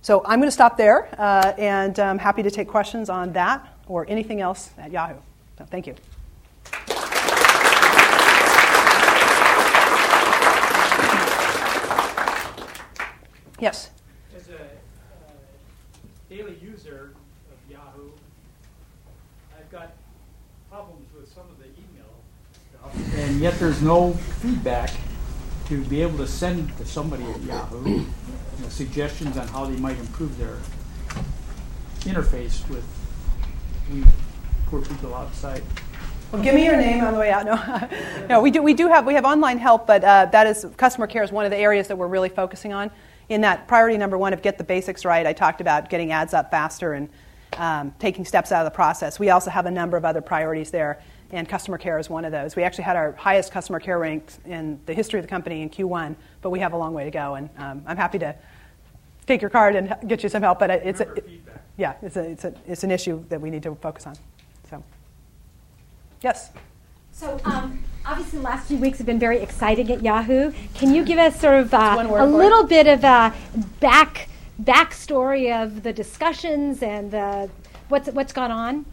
[0.03, 3.67] So I'm going to stop there, uh, and I'm happy to take questions on that
[3.87, 5.17] or anything else at Yahoo.
[5.59, 5.95] So thank you.
[13.59, 13.91] Yes?
[14.37, 14.59] As a uh,
[16.29, 17.15] daily user,
[17.51, 18.11] of Yahoo,
[19.59, 19.93] I've got
[20.71, 22.13] problems with some of the email
[22.71, 24.91] stuff, and yet there's no feedback
[25.69, 28.07] to be able to send to somebody at Yahoo you
[28.61, 30.59] know, suggestions on how they might improve their
[32.03, 32.85] interface with
[34.67, 35.63] poor people outside.
[36.33, 37.47] Well, give me your name on the way out.
[37.47, 38.63] No, no, we do.
[38.63, 41.45] We do have we have online help, but uh, that is customer care is one
[41.45, 42.91] of the areas that we're really focusing on.
[43.29, 46.35] In that priority number one of get the basics right, I talked about getting ads
[46.35, 47.09] up faster and
[47.55, 49.19] um, taking steps out of the process.
[49.19, 51.01] We also have a number of other priorities there,
[51.31, 52.57] and customer care is one of those.
[52.57, 55.71] We actually had our highest customer care ranks in the history of the company in
[55.71, 58.35] Q1, but we have a long way to go, and um, I'm happy to
[59.27, 60.59] take your card and get you some help.
[60.59, 61.41] But it's a, it,
[61.77, 64.17] yeah, it's a, it's a, it's an issue that we need to focus on.
[64.71, 64.83] So,
[66.23, 66.51] yes.
[67.13, 70.53] So, um, obviously, the last few weeks have been very exciting at Yahoo.
[70.75, 72.69] Can you give us sort of uh, a little it.
[72.69, 73.35] bit of a
[73.81, 74.29] back?
[74.63, 77.51] backstory of the discussions and the,
[77.89, 78.87] what's, what's gone on?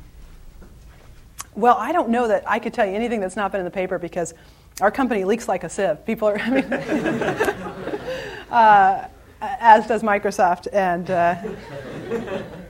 [1.55, 3.71] Well, I don't know that I could tell you anything that's not been in the
[3.71, 4.33] paper because
[4.81, 6.05] our company leaks like a sieve.
[6.05, 6.65] People are, I mean,
[8.51, 9.07] uh,
[9.41, 11.35] as does Microsoft and uh,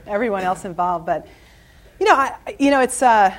[0.06, 1.06] everyone else involved.
[1.06, 1.26] But
[2.00, 3.36] you know, I, you know, it's uh,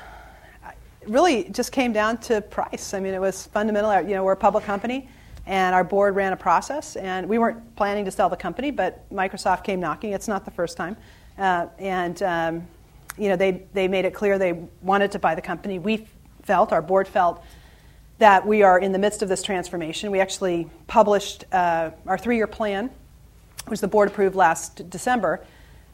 [1.08, 2.94] really just came down to price.
[2.94, 4.02] I mean, it was fundamental.
[4.02, 5.10] You know, we're a public company
[5.46, 6.96] and our board ran a process.
[6.96, 10.13] And we weren't planning to sell the company, but Microsoft came knocking.
[10.13, 10.98] It's not the first time,
[11.38, 12.68] uh, and um,
[13.18, 15.80] you know they they made it clear they wanted to buy the company.
[15.80, 16.08] We
[16.44, 17.44] felt our board felt
[18.18, 20.10] that we are in the midst of this transformation.
[20.10, 22.89] We actually published uh, our three-year plan,
[23.68, 25.46] which the board approved last December,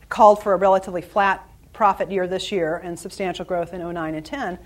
[0.07, 1.47] called for a relatively flat
[1.81, 4.59] profit year this year and substantial growth in 09 and 10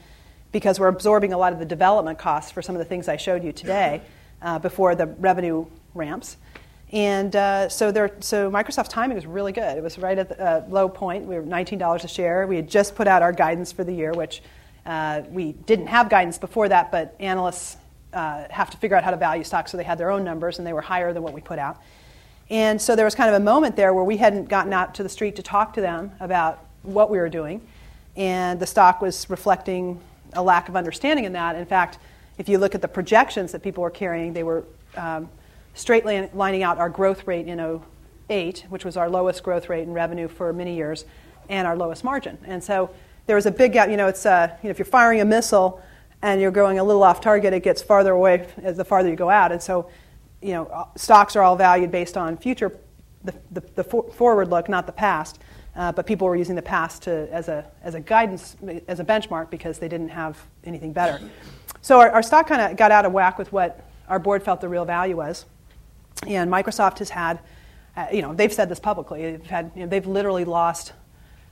[0.52, 3.16] because we're absorbing a lot of the development costs for some of the things I
[3.16, 4.02] showed you today
[4.42, 6.36] uh, before the revenue ramps.
[6.92, 9.78] And uh, so, there, so Microsoft's timing was really good.
[9.78, 11.24] It was right at the uh, low point.
[11.24, 12.46] We were $19 a share.
[12.48, 14.44] We had just put out our guidance for the year, which
[14.86, 17.78] uh, we didn't have guidance before that, but analysts
[18.12, 20.58] uh, have to figure out how to value stocks, so they had their own numbers,
[20.58, 21.82] and they were higher than what we put out.
[22.50, 25.04] And so there was kind of a moment there where we hadn't gotten out to
[25.04, 27.62] the street to talk to them about what we were doing,
[28.16, 30.00] and the stock was reflecting
[30.34, 31.56] a lack of understanding in that.
[31.56, 32.00] In fact,
[32.38, 34.64] if you look at the projections that people were carrying, they were
[34.98, 35.30] um,
[35.74, 37.82] straight lining out our growth rate in
[38.30, 41.06] 08, which was our lowest growth rate in revenue for many years,
[41.50, 42.38] and our lowest margin.
[42.46, 42.90] And so
[43.28, 43.90] there was a big gap.
[43.90, 45.82] You know, it's uh, you know, if you're firing a missile
[46.22, 49.16] and you're going a little off target, it gets farther away as the farther you
[49.16, 49.52] go out.
[49.52, 49.90] And so
[50.46, 52.78] you know, uh, stocks are all valued based on future,
[53.24, 55.40] the, the, the for, forward look, not the past.
[55.76, 58.56] Uh, but people were using the past to, as, a, as a guidance,
[58.88, 61.20] as a benchmark, because they didn't have anything better.
[61.82, 64.62] So our, our stock kind of got out of whack with what our board felt
[64.62, 65.46] the real value was.
[66.26, 67.40] And Microsoft has had,
[67.98, 69.32] uh, you know, they've said this publicly.
[69.32, 70.94] They've had, you know, they've literally lost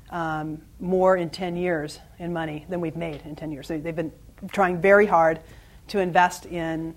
[0.10, 3.68] um, more in 10 years in money than we've made in 10 years.
[3.68, 4.12] So they've been
[4.52, 5.40] trying very hard
[5.90, 6.96] to invest in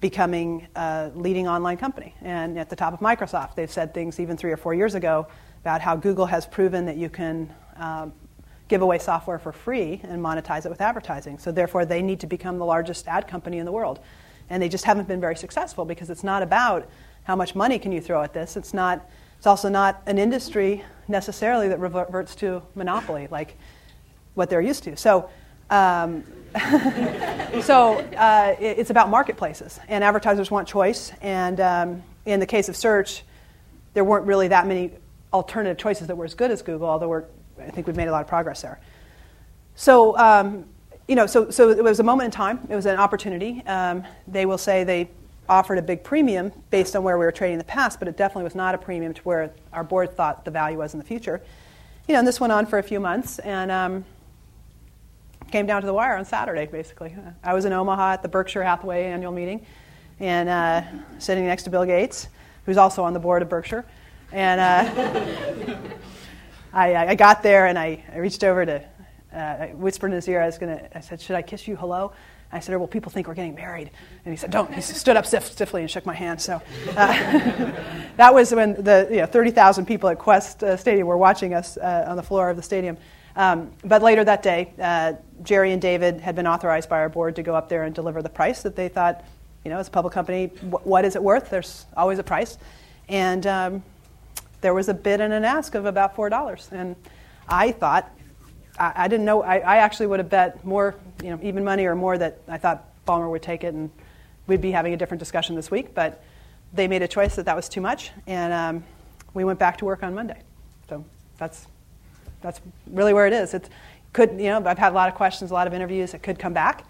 [0.00, 2.14] becoming a leading online company.
[2.20, 5.26] And at the top of Microsoft, they've said things even three or four years ago
[5.64, 8.12] about how Google has proven that you can um,
[8.68, 11.38] give away software for free and monetize it with advertising.
[11.38, 14.00] So therefore, they need to become the largest ad company in the world.
[14.50, 16.86] And they just haven't been very successful because it's not about
[17.22, 18.58] how much money can you throw at this.
[18.58, 19.08] It's not.
[19.38, 23.56] It's also not an industry necessarily that reverts to monopoly like
[24.34, 24.98] what they're used to.
[24.98, 25.30] So.
[25.70, 26.24] Um,
[27.62, 31.10] so uh, it's about marketplaces, and advertisers want choice.
[31.22, 33.24] And um, in the case of search,
[33.94, 34.92] there weren't really that many
[35.34, 37.12] alternative choices that were as good as Google, although
[37.58, 38.80] I think we've made a lot of progress there.
[39.74, 40.64] So, um,
[41.08, 42.60] you know, so, so it was a moment in time.
[42.70, 43.62] It was an opportunity.
[43.66, 45.10] Um, they will say they
[45.48, 48.16] offered a big premium based on where we were trading in the past, but it
[48.16, 51.04] definitely was not a premium to where our board thought the value was in the
[51.04, 51.42] future.
[52.08, 54.04] You know, and this went on for a few months, and um,
[55.50, 57.14] came down to the wire on Saturday, basically.
[57.42, 59.66] I was in Omaha at the Berkshire Hathaway annual meeting,
[60.20, 60.82] and uh,
[61.18, 62.28] sitting next to Bill Gates,
[62.66, 63.84] who's also on the board of Berkshire.
[64.34, 65.76] And uh,
[66.72, 68.84] I, I, got there and I, I reached over to,
[69.32, 71.68] uh, I whispered in his ear, I was going to, I said, Should I kiss
[71.68, 72.12] you hello?
[72.50, 73.92] I said, Well, people think we're getting married.
[74.24, 74.74] And he said, Don't.
[74.74, 76.42] He stood up stiff, stiffly and shook my hand.
[76.42, 76.60] So
[76.96, 77.72] uh,
[78.16, 81.76] that was when the you know, 30,000 people at Qwest uh, Stadium were watching us
[81.76, 82.96] uh, on the floor of the stadium.
[83.36, 85.12] Um, but later that day, uh,
[85.44, 88.20] Jerry and David had been authorized by our board to go up there and deliver
[88.20, 89.24] the price that they thought,
[89.64, 91.50] you know, as a public company, wh- what is it worth?
[91.50, 92.58] There's always a price.
[93.08, 93.82] And um,
[94.64, 96.72] there was a bid and an ask of about $4.
[96.72, 96.96] And
[97.46, 98.10] I thought,
[98.78, 101.84] I, I didn't know, I, I, actually would have bet more, you know, even money
[101.84, 103.90] or more that I thought Ballmer would take it and
[104.46, 105.94] we'd be having a different discussion this week.
[105.94, 106.24] But
[106.72, 108.10] they made a choice that that was too much.
[108.26, 108.84] And um,
[109.34, 110.40] we went back to work on Monday.
[110.88, 111.04] So
[111.36, 111.66] that's
[112.40, 113.52] that's really where it is.
[113.52, 113.68] It
[114.14, 116.14] could, you know, I've had a lot of questions, a lot of interviews.
[116.14, 116.86] It could come back.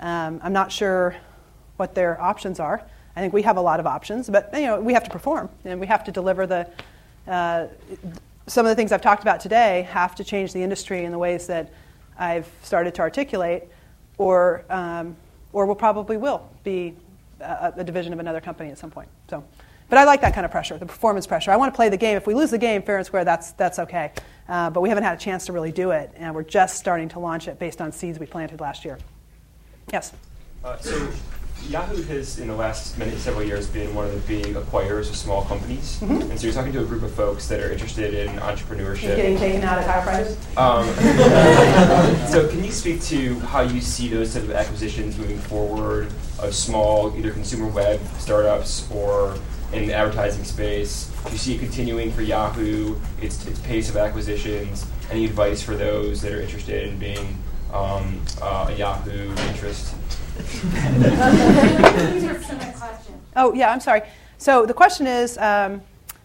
[0.00, 1.14] Um, I'm not sure
[1.76, 2.84] what their options are.
[3.14, 5.50] I think we have a lot of options, but you know, we have to perform
[5.64, 6.68] and we have to deliver the.
[7.26, 7.66] Uh,
[8.46, 11.18] some of the things I've talked about today have to change the industry in the
[11.18, 11.72] ways that
[12.18, 13.64] I've started to articulate,
[14.18, 15.16] or um,
[15.52, 16.94] or will probably will be
[17.40, 19.08] a, a division of another company at some point.
[19.28, 19.44] So.
[19.88, 21.50] But I like that kind of pressure, the performance pressure.
[21.50, 22.16] I want to play the game.
[22.16, 24.12] If we lose the game fair and square, that's, that's okay.
[24.48, 27.10] Uh, but we haven't had a chance to really do it, and we're just starting
[27.10, 28.96] to launch it based on seeds we planted last year.
[29.92, 30.14] Yes?
[30.64, 31.10] Uh, so
[31.68, 35.16] Yahoo has, in the last many several years, been one of the big acquirers of
[35.16, 35.98] small companies.
[36.00, 36.30] Mm-hmm.
[36.30, 39.02] And so you're talking to a group of folks that are interested in entrepreneurship.
[39.02, 40.36] You're getting taken out higher prices?
[40.56, 40.86] Um,
[42.28, 46.54] so can you speak to how you see those type of acquisitions moving forward of
[46.54, 49.36] small, either consumer web startups or
[49.72, 51.10] in the advertising space?
[51.24, 54.86] Do you see it continuing for Yahoo, its, its pace of acquisitions?
[55.10, 57.38] Any advice for those that are interested in being
[57.72, 59.94] um, uh, a Yahoo interest?
[63.36, 64.02] oh, yeah, I'm sorry.
[64.38, 65.82] So the question is um,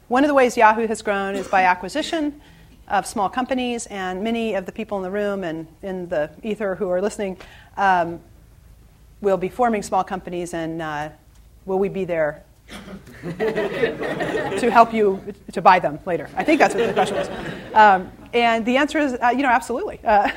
[0.08, 2.42] one of the ways Yahoo has grown is by acquisition
[2.88, 6.76] of small companies, and many of the people in the room and in the ether
[6.76, 7.38] who are listening
[7.76, 8.20] um,
[9.22, 11.10] will be forming small companies, and uh,
[11.66, 12.44] will we be there
[13.38, 16.30] to help you to buy them later?
[16.36, 17.30] I think that's what the question was.
[17.74, 20.00] Um, and the answer is, uh, you know, absolutely.
[20.04, 20.28] Uh,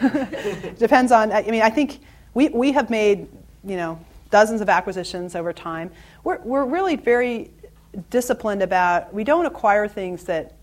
[0.79, 1.33] depends on.
[1.33, 2.01] I mean, I think
[2.35, 3.29] we we have made
[3.65, 3.99] you know
[4.31, 5.91] dozens of acquisitions over time.
[6.25, 7.51] We're we're really very
[8.11, 9.13] disciplined about.
[9.13, 10.57] We don't acquire things that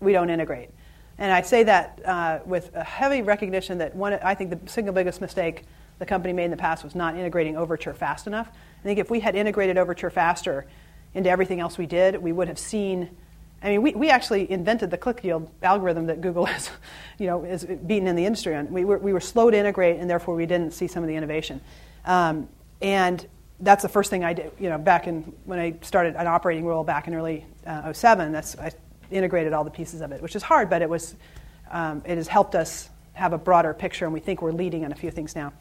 [0.00, 0.70] we don't integrate.
[1.18, 4.92] And I say that uh, with a heavy recognition that one, I think the single
[4.92, 5.64] biggest mistake
[5.98, 8.48] the company made in the past was not integrating Overture fast enough.
[8.48, 10.66] I think if we had integrated Overture faster
[11.14, 13.10] into everything else we did, we would have seen.
[13.62, 16.70] I mean, we, we actually invented the click yield algorithm that Google is,
[17.18, 18.70] you know, is beaten in the industry on.
[18.72, 21.14] We were, we were slow to integrate, and therefore we didn't see some of the
[21.14, 21.60] innovation.
[22.04, 22.48] Um,
[22.80, 23.26] and
[23.60, 26.66] that's the first thing I did, you know, back in when I started an operating
[26.66, 28.32] role back in early uh, 07.
[28.32, 28.70] That's I
[29.10, 31.14] integrated all the pieces of it, which is hard, but it was
[31.70, 34.92] um, it has helped us have a broader picture, and we think we're leading on
[34.92, 35.52] a few things now.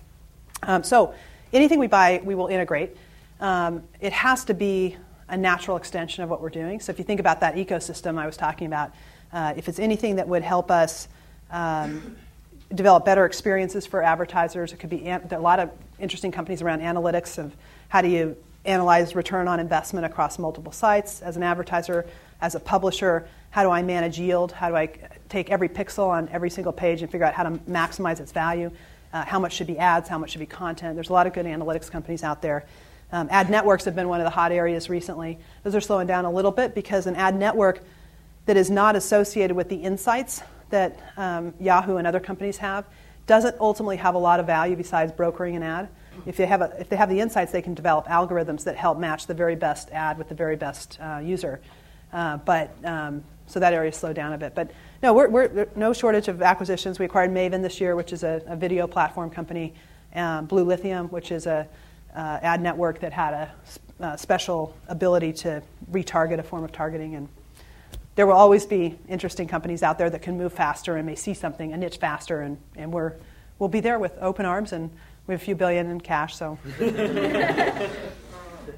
[0.64, 1.14] Um, so
[1.54, 2.98] anything we buy, we will integrate
[3.44, 4.96] um, it has to be
[5.28, 6.80] a natural extension of what we're doing.
[6.80, 8.92] So if you think about that ecosystem I was talking about,
[9.34, 11.08] uh, if it's anything that would help us
[11.52, 12.16] um,
[12.74, 17.38] develop better experiences for advertisers, it could be a lot of interesting companies around analytics
[17.38, 17.56] of
[17.90, 18.36] how do you
[18.66, 21.22] analyze return on investment across multiple sites.
[21.22, 22.06] As an advertiser,
[22.42, 24.52] as a publisher, how do I manage yield?
[24.52, 24.90] How do I
[25.30, 28.72] take every pixel on every single page and figure out how to maximize its value?
[29.12, 30.10] Uh, how much should be ads?
[30.10, 30.96] How much should be content?
[30.96, 32.66] There's a lot of good analytics companies out there.
[33.12, 35.38] Um, ad networks have been one of the hot areas recently.
[35.62, 37.84] Those are slowing down a little bit because an ad network
[38.48, 40.42] that is not associated with the insights
[40.72, 42.86] that um, Yahoo and other companies have
[43.26, 45.90] doesn't ultimately have a lot of value besides brokering an ad.
[46.26, 48.98] If they have, a, if they have the insights, they can develop algorithms that help
[48.98, 51.60] match the very best ad with the very best uh, user.
[52.12, 54.54] Uh, but um, so that area slowed down a bit.
[54.54, 54.72] But
[55.02, 57.00] no, we're, we're no shortage of acquisitions.
[57.00, 59.74] We acquired Maven this year, which is a, a video platform company.
[60.16, 61.68] Um, BlueLithium, which is a
[62.16, 63.54] uh, ad network that had a,
[64.00, 67.28] a uh, special ability to retarget a form of targeting and
[68.16, 71.34] there will always be interesting companies out there that can move faster and may see
[71.34, 73.14] something, a niche faster, and, and we're,
[73.60, 74.92] we'll be there with open arms, and
[75.26, 76.60] we have a few billion in cash, so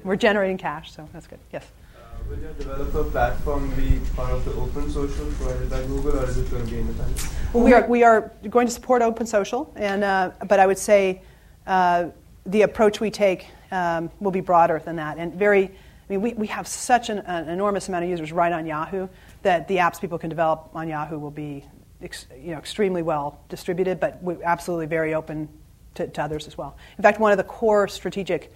[0.04, 1.38] we're generating cash, so that's good.
[1.52, 1.66] Yes?
[1.94, 6.24] Uh, will your developer platform be part of the open social provided by Google, or
[6.24, 7.28] is it going to be independent?
[7.52, 10.78] Well, we are, we are going to support open social, and, uh, but I would
[10.78, 11.20] say
[11.66, 12.06] uh,
[12.46, 15.72] the approach we take um, will be broader than that, and very
[16.08, 19.08] I mean, we, we have such an, an, enormous amount of users right on Yahoo
[19.42, 21.64] that the apps people can develop on Yahoo will be
[22.00, 25.48] ex, you know, extremely well distributed, but we're absolutely very open
[25.96, 26.76] to, to others as well.
[26.96, 28.52] In fact, one of the core strategic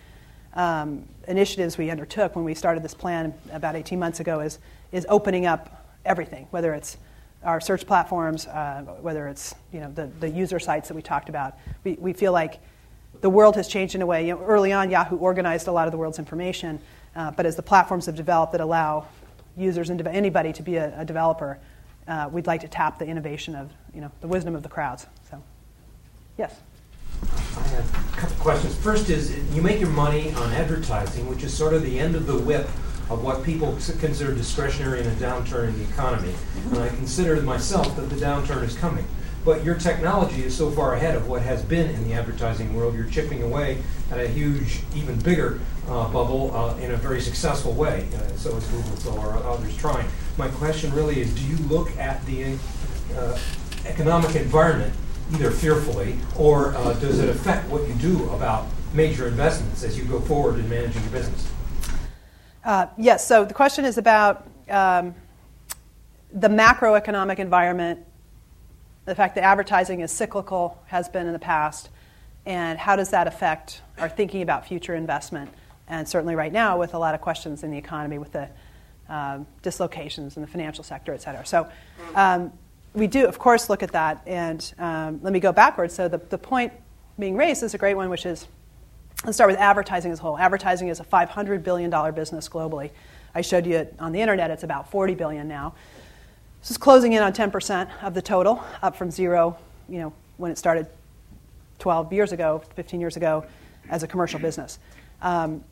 [0.54, 4.58] um, initiatives we undertook when we started this plan about 18 months ago is,
[4.92, 6.98] is opening up everything, whether it's
[7.42, 11.28] our search platforms, uh, whether it's you know, the, the user sites that we talked
[11.28, 11.56] about.
[11.82, 12.60] We, we feel like
[13.22, 14.26] the world has changed in a way.
[14.26, 16.80] You know, early on, Yahoo organized a lot of the world's information.
[17.14, 19.06] Uh, but as the platforms have developed that allow
[19.56, 21.58] users and de- anybody to be a, a developer,
[22.08, 25.06] uh, we'd like to tap the innovation of, you know, the wisdom of the crowds.
[25.30, 25.42] So,
[26.38, 26.60] yes.
[27.22, 28.76] I have a couple questions.
[28.76, 32.26] First is you make your money on advertising, which is sort of the end of
[32.26, 32.66] the whip
[33.10, 36.32] of what people consider discretionary in a downturn in the economy.
[36.70, 39.04] And I consider myself that the downturn is coming.
[39.44, 42.94] But your technology is so far ahead of what has been in the advertising world.
[42.94, 47.72] You're chipping away at a huge, even bigger uh, bubble uh, in a very successful
[47.72, 48.06] way.
[48.14, 50.06] Uh, so is Google, so are others trying.
[50.36, 52.56] My question really is do you look at the
[53.16, 53.38] uh,
[53.86, 54.92] economic environment
[55.32, 60.04] either fearfully or uh, does it affect what you do about major investments as you
[60.04, 61.50] go forward in managing your business?
[62.64, 65.14] Uh, yes, so the question is about um,
[66.32, 68.00] the macroeconomic environment,
[69.04, 71.88] the fact that advertising is cyclical, has been in the past,
[72.46, 75.50] and how does that affect our thinking about future investment?
[75.90, 78.48] and certainly right now with a lot of questions in the economy with the
[79.08, 81.44] um, dislocations in the financial sector, et cetera.
[81.44, 81.68] So
[82.14, 82.52] um,
[82.94, 84.22] we do, of course, look at that.
[84.24, 85.92] And um, let me go backwards.
[85.94, 86.72] So the, the point
[87.18, 88.46] being raised is a great one, which is
[89.24, 90.38] let's start with advertising as a whole.
[90.38, 92.90] Advertising is a $500 billion business globally.
[93.34, 95.74] I showed you on the internet, it's about 40 billion now.
[96.60, 99.56] This is closing in on 10% of the total, up from zero,
[99.88, 100.86] you know, when it started
[101.78, 103.46] 12 years ago, 15 years ago,
[103.88, 104.78] as a commercial business.
[105.22, 105.64] Um,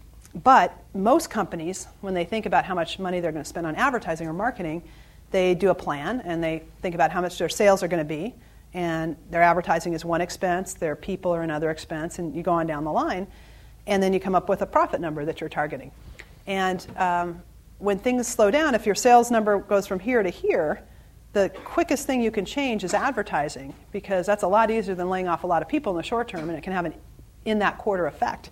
[0.43, 3.76] but most companies, when they think about how much money they're going to spend on
[3.76, 4.82] advertising or marketing,
[5.30, 8.09] they do a plan and they think about how much their sales are going to
[8.09, 8.34] be.
[8.72, 12.66] And their advertising is one expense, their people are another expense, and you go on
[12.66, 13.26] down the line.
[13.86, 15.91] And then you come up with a profit number that you're targeting.
[16.47, 17.43] And um,
[17.79, 20.83] when things slow down, if your sales number goes from here to here,
[21.33, 25.29] the quickest thing you can change is advertising because that's a lot easier than laying
[25.29, 26.95] off a lot of people in the short term, and it can have an
[27.45, 28.51] in that quarter effect.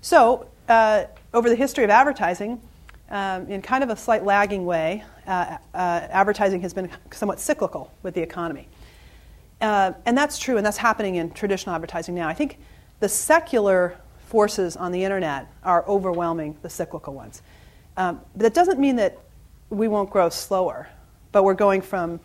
[0.00, 2.60] So uh, over the history of advertising,
[3.10, 7.92] um, in kind of a slight lagging way, uh, uh, advertising has been somewhat cyclical
[8.02, 8.68] with the economy.
[9.60, 12.28] Uh, and that's true, and that's happening in traditional advertising now.
[12.28, 12.58] I think
[13.00, 17.42] the secular forces on the internet are overwhelming the cyclical ones.
[17.96, 19.18] Um, but that doesn't mean that
[19.70, 20.88] we won't grow slower,
[21.32, 22.20] but we're going from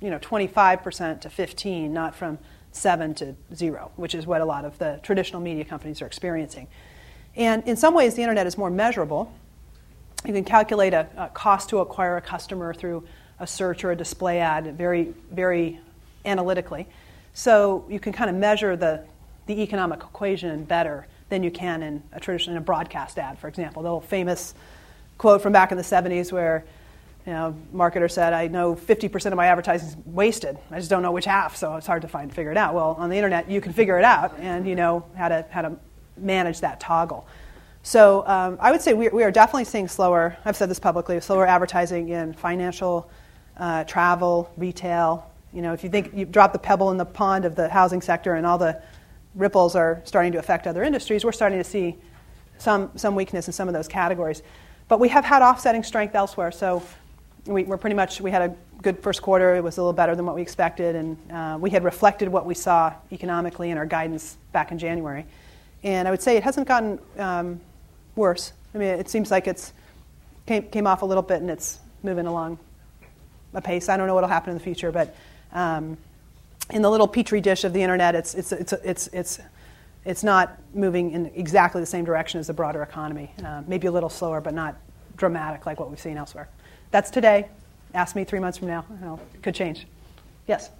[0.00, 2.38] you know, 25% to 15, not from
[2.72, 6.68] 7 to 0, which is what a lot of the traditional media companies are experiencing.
[7.36, 9.32] And in some ways, the internet is more measurable.
[10.24, 13.04] You can calculate a, a, cost to acquire a customer through
[13.38, 15.80] a search or a display ad very, very
[16.24, 16.86] analytically.
[17.32, 19.04] So you can kind of measure the,
[19.46, 23.48] the economic equation better than you can in a traditional in a broadcast ad, for
[23.48, 23.82] example.
[23.82, 24.54] The old famous
[25.18, 26.64] quote from back in the 70s where
[27.26, 30.58] you know, marketer said, I know 50% of my advertising is wasted.
[30.70, 32.74] I just don't know which half, so it's hard to find figure it out.
[32.74, 35.62] Well, on the internet, you can figure it out, and you know how to, how
[35.62, 35.76] to
[36.18, 37.26] manage that toggle.
[37.82, 41.20] So um, I would say we, we, are definitely seeing slower, I've said this publicly,
[41.20, 43.10] slower advertising in financial,
[43.58, 45.30] uh, travel, retail.
[45.52, 48.00] You know, if you think you drop the pebble in the pond of the housing
[48.02, 48.82] sector and all the
[49.34, 51.96] ripples are starting to affect other industries, we're starting to see
[52.58, 54.42] some, some weakness in some of those categories.
[54.88, 56.52] But we have had offsetting strength elsewhere.
[56.52, 56.82] So
[57.46, 59.56] we, are pretty much, we had a good first quarter.
[59.56, 60.94] It was a little better than what we expected.
[60.96, 65.24] And uh, we had reflected what we saw economically in our guidance back in January.
[65.82, 67.60] And I would say it hasn't gotten um,
[68.16, 68.52] worse.
[68.74, 69.72] I mean, it seems like it's
[70.46, 72.58] came, came off a little bit and it's moving along
[73.54, 73.88] a pace.
[73.88, 75.14] I don't know what will happen in the future, but
[75.52, 75.96] um,
[76.70, 79.38] in the little petri dish of the internet, it's, it's, it's, it's, it's,
[80.04, 83.30] it's not moving in exactly the same direction as the broader economy.
[83.44, 84.76] Uh, maybe a little slower, but not
[85.16, 86.48] dramatic like what we've seen elsewhere.
[86.90, 87.48] That's today.
[87.94, 88.84] Ask me three months from now.
[89.42, 89.86] Could change.
[90.46, 90.70] Yes?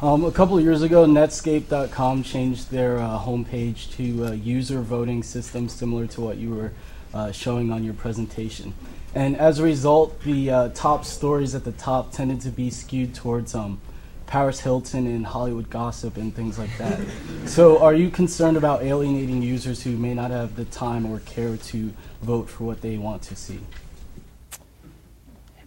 [0.00, 5.22] Um, a couple of years ago, Netscape.com changed their uh, homepage to a user voting
[5.22, 6.72] system similar to what you were
[7.12, 8.72] uh, showing on your presentation.
[9.14, 13.14] And as a result, the uh, top stories at the top tended to be skewed
[13.14, 13.80] towards um,
[14.26, 17.00] Paris Hilton and Hollywood gossip and things like that.
[17.46, 21.56] so, are you concerned about alienating users who may not have the time or care
[21.56, 23.60] to vote for what they want to see?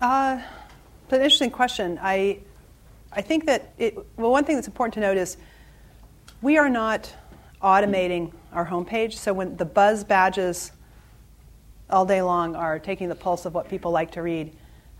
[0.01, 0.38] Uh,
[1.08, 1.99] that's an interesting question.
[2.01, 2.39] I,
[3.12, 5.38] I think that it, well, one thing that's important to note is
[6.41, 7.14] we are not
[7.62, 9.14] automating our homepage.
[9.14, 10.72] So when the buzz badges
[11.89, 14.53] all day long are taking the pulse of what people like to read,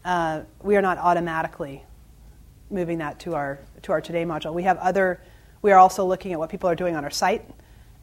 [0.06, 1.84] uh, we are not automatically
[2.70, 4.54] moving that to our to our today module.
[4.54, 5.20] We have other.
[5.62, 7.44] We are also looking at what people are doing on our site,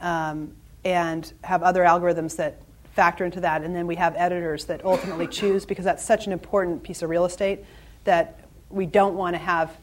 [0.00, 0.52] um,
[0.84, 2.60] and have other algorithms that
[2.94, 3.62] factor into that.
[3.62, 7.10] And then we have editors that ultimately choose because that's such an important piece of
[7.10, 7.64] real estate
[8.04, 8.40] that
[8.70, 9.76] we don't want to have.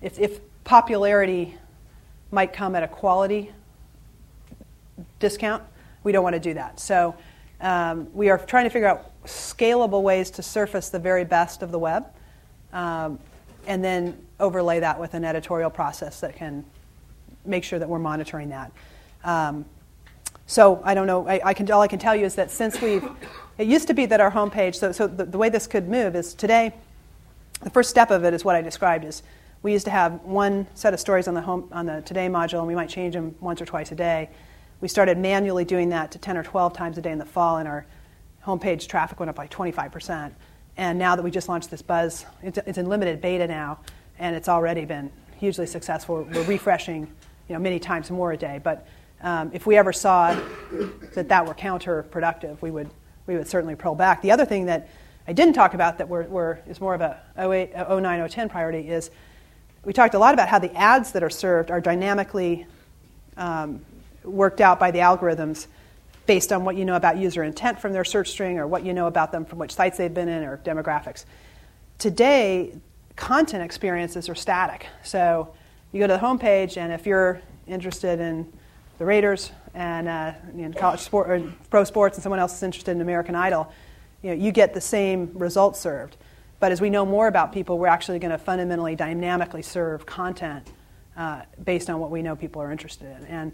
[0.00, 1.56] If, if popularity
[2.30, 3.52] might come at a quality
[5.18, 5.62] discount,
[6.04, 6.80] we don't want to do that.
[6.80, 7.14] So
[7.60, 11.70] um, we are trying to figure out scalable ways to surface the very best of
[11.70, 12.06] the web.
[12.72, 13.18] Um,
[13.66, 16.64] and then overlay that with an editorial process that can
[17.44, 18.72] make sure that we're monitoring that.
[19.24, 19.64] Um,
[20.46, 21.26] so I don't know.
[21.26, 23.08] I, I, can, all I can tell you is that since we've,
[23.58, 24.74] it used to be that our homepage.
[24.74, 26.74] So, so the, the, way this could move is today.
[27.62, 29.04] The first step of it is what I described.
[29.04, 29.22] Is
[29.62, 32.58] we used to have one set of stories on the home on the today module,
[32.58, 34.30] and we might change them once or twice a day.
[34.80, 37.58] We started manually doing that to 10 or 12 times a day in the fall,
[37.58, 37.86] and our
[38.44, 40.34] homepage traffic went up by 25 percent.
[40.76, 43.78] And now that we just launched this Buzz, it's, it's in limited beta now,
[44.18, 46.26] and it's already been hugely successful.
[46.32, 47.02] We're refreshing,
[47.48, 48.60] you know, many times more a day.
[48.62, 48.86] But
[49.22, 50.34] um, if we ever saw
[51.14, 52.90] that that were counterproductive, we would
[53.26, 54.22] we would certainly pull back.
[54.22, 54.88] The other thing that
[55.26, 58.88] I didn't talk about that we're, we're, is more of a 08, 09, 010 priority
[58.88, 59.10] is
[59.84, 62.66] we talked a lot about how the ads that are served are dynamically
[63.36, 63.84] um,
[64.24, 65.66] worked out by the algorithms
[66.26, 68.94] based on what you know about user intent from their search string or what you
[68.94, 71.24] know about them from which sites they've been in or demographics.
[71.98, 72.74] Today,
[73.16, 74.86] content experiences are static.
[75.02, 75.54] So
[75.92, 78.50] you go to the homepage, and if you're interested in
[78.98, 80.32] the Raiders and uh,
[80.76, 83.72] college sport or pro sports, and someone else is interested in American Idol,
[84.22, 86.16] you, know, you get the same results served.
[86.60, 90.70] But as we know more about people, we're actually going to fundamentally, dynamically serve content
[91.16, 93.26] uh, based on what we know people are interested in.
[93.26, 93.52] And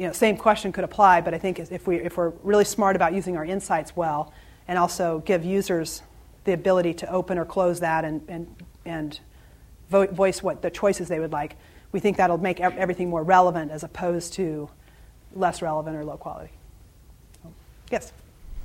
[0.00, 2.96] you know, same question could apply, but I think if, we, if we're really smart
[2.96, 4.32] about using our insights well
[4.66, 6.02] and also give users
[6.44, 8.46] the ability to open or close that and, and,
[8.86, 9.20] and
[9.90, 11.56] vote, voice what the choices they would like,
[11.92, 14.70] we think that'll make everything more relevant as opposed to
[15.34, 16.50] less relevant or low quality.
[17.90, 18.14] Yes?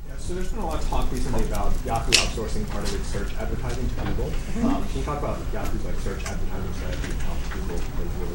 [0.08, 3.10] Yeah, so there's been a lot of talk recently about Yahoo outsourcing part of its
[3.10, 4.28] search advertising to Google.
[4.28, 4.68] Mm-hmm.
[4.68, 8.20] Um, can you talk about Yahoo's like search advertising strategy and how Google plays a
[8.24, 8.30] role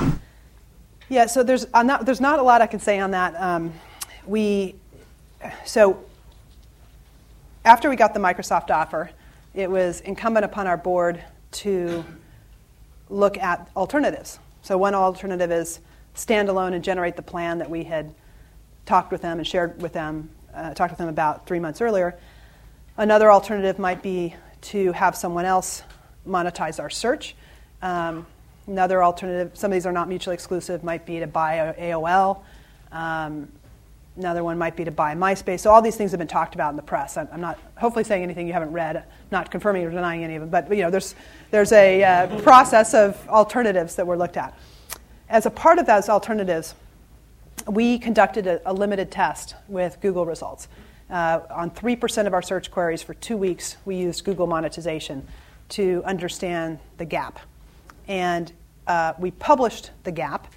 [0.00, 0.20] in that?
[1.16, 3.34] Yeah, so there's, not, there's not a lot I can say on that.
[3.40, 3.72] Um,
[4.26, 4.74] we,
[5.64, 6.04] so
[7.64, 9.08] after we got the Microsoft offer,
[9.54, 12.04] it was incumbent upon our board to
[13.08, 14.38] look at alternatives.
[14.60, 15.80] So one alternative is
[16.14, 18.12] standalone and generate the plan that we had
[18.84, 22.18] talked with them and shared with them, uh, talked with them about three months earlier.
[22.98, 25.82] Another alternative might be to have someone else
[26.28, 27.34] monetize our search.
[27.80, 28.26] Um,
[28.66, 32.42] Another alternative, some of these are not mutually exclusive, might be to buy AOL.
[32.90, 33.48] Um,
[34.16, 35.60] another one might be to buy MySpace.
[35.60, 37.16] So all these things have been talked about in the press.
[37.16, 40.40] I'm, I'm not hopefully saying anything you haven't read, not confirming or denying any of
[40.40, 41.14] them, but you know, there's,
[41.50, 44.58] there's a uh, process of alternatives that were looked at.
[45.28, 46.74] As a part of those alternatives,
[47.68, 50.66] we conducted a, a limited test with Google results.
[51.08, 55.26] Uh, on 3% of our search queries for two weeks, we used Google monetization
[55.68, 57.38] to understand the gap
[58.08, 58.52] and
[58.86, 60.52] uh, we published the gap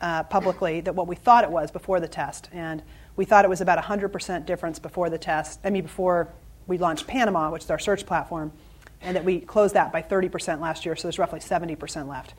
[0.00, 2.48] uh, publicly that what we thought it was before the test.
[2.52, 2.82] And
[3.16, 6.28] we thought it was about 100% difference before the test, I mean, before
[6.66, 8.52] we launched Panama, which is our search platform,
[9.00, 12.34] and that we closed that by 30% last year, so there's roughly 70% left.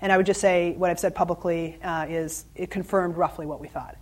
[0.00, 3.60] And I would just say what I've said publicly uh, is it confirmed roughly what
[3.60, 3.96] we thought.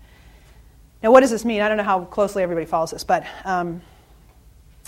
[1.03, 1.61] Now, what does this mean?
[1.61, 3.83] I don't know how closely everybody follows this, but um,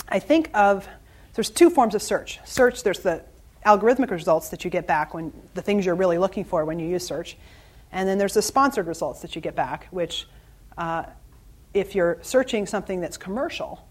[0.09, 0.89] I think of
[1.35, 2.41] there's two forms of search.
[2.45, 3.23] Search, there's the
[3.67, 6.87] algorithmic results that you get back when the things you're really looking for when you
[6.87, 7.37] use search,
[7.93, 10.29] and then there's the sponsored results that you get back, which
[10.79, 11.05] uh,
[11.75, 13.87] if you're searching something that's commercial,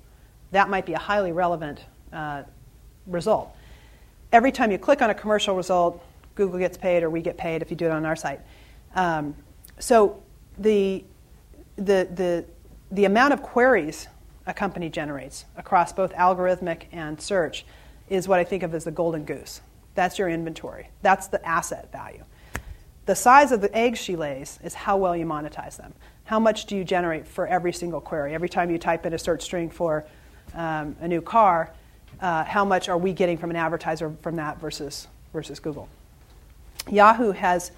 [0.52, 1.82] that might be a highly relevant
[2.14, 2.44] uh,
[3.06, 3.56] result.
[4.32, 6.04] Every time you click on a commercial result,
[6.36, 8.40] Google gets paid or we get paid if you do it on our site.
[8.96, 9.36] Um,
[9.80, 10.22] so
[10.58, 11.04] the,
[11.76, 12.46] the, the,
[12.92, 14.08] the amount of queries
[14.48, 17.66] a company generates across both algorithmic and search
[18.10, 19.62] is what I think of as the golden goose.
[19.96, 20.90] That's your inventory.
[21.02, 22.24] That's the asset value.
[23.06, 25.94] The size of the eggs she lays is how well you monetize them.
[26.26, 28.34] How much do you generate for every single query?
[28.34, 30.06] Every time you type in a search string for
[30.56, 31.72] um, a new car,
[32.20, 35.88] uh, how much are we getting from an advertiser from that versus, versus Google?
[36.90, 37.72] Yahoo has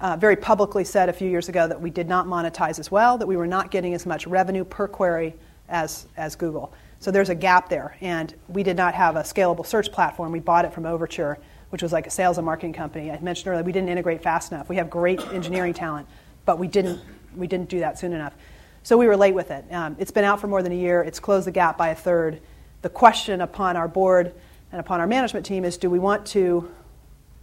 [0.00, 3.18] uh, very publicly said a few years ago that we did not monetize as well,
[3.18, 5.34] that we were not getting as much revenue per query
[5.68, 6.72] as, as Google.
[7.00, 7.96] So there's a gap there.
[8.02, 10.32] And we did not have a scalable search platform.
[10.32, 11.38] We bought it from Overture,
[11.70, 13.10] which was like a sales and marketing company.
[13.10, 14.68] I mentioned earlier we didn't integrate fast enough.
[14.68, 16.06] We have great engineering talent,
[16.44, 17.00] but we didn't,
[17.34, 18.34] we didn't do that soon enough.
[18.82, 19.64] So we were late with it.
[19.72, 21.02] Um, it's been out for more than a year.
[21.02, 22.40] It's closed the gap by a third.
[22.82, 24.34] The question upon our board
[24.70, 26.70] and upon our management team is do we want to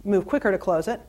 [0.04, 1.00] move quicker to close it,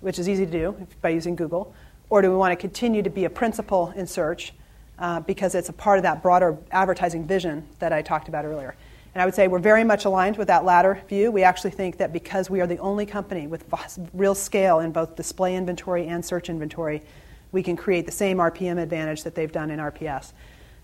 [0.00, 1.74] which is easy to do by using Google,
[2.10, 4.52] or do we want to continue to be a principal in search
[4.98, 8.74] uh, because it's a part of that broader advertising vision that I talked about earlier?
[9.14, 11.30] And I would say we're very much aligned with that latter view.
[11.30, 13.64] We actually think that because we are the only company with
[14.12, 17.02] real scale in both display inventory and search inventory,
[17.50, 20.32] we can create the same RPM advantage that they've done in RPS.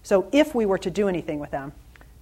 [0.03, 1.73] So if we were to do anything with them,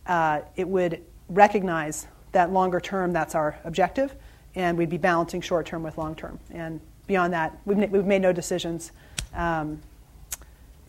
[0.07, 4.15] uh, it would recognize that longer term that's our objective,
[4.57, 6.39] and we'd be balancing short term with long term.
[6.51, 8.93] And beyond that, we've, we've made no decisions.
[9.35, 9.81] Um,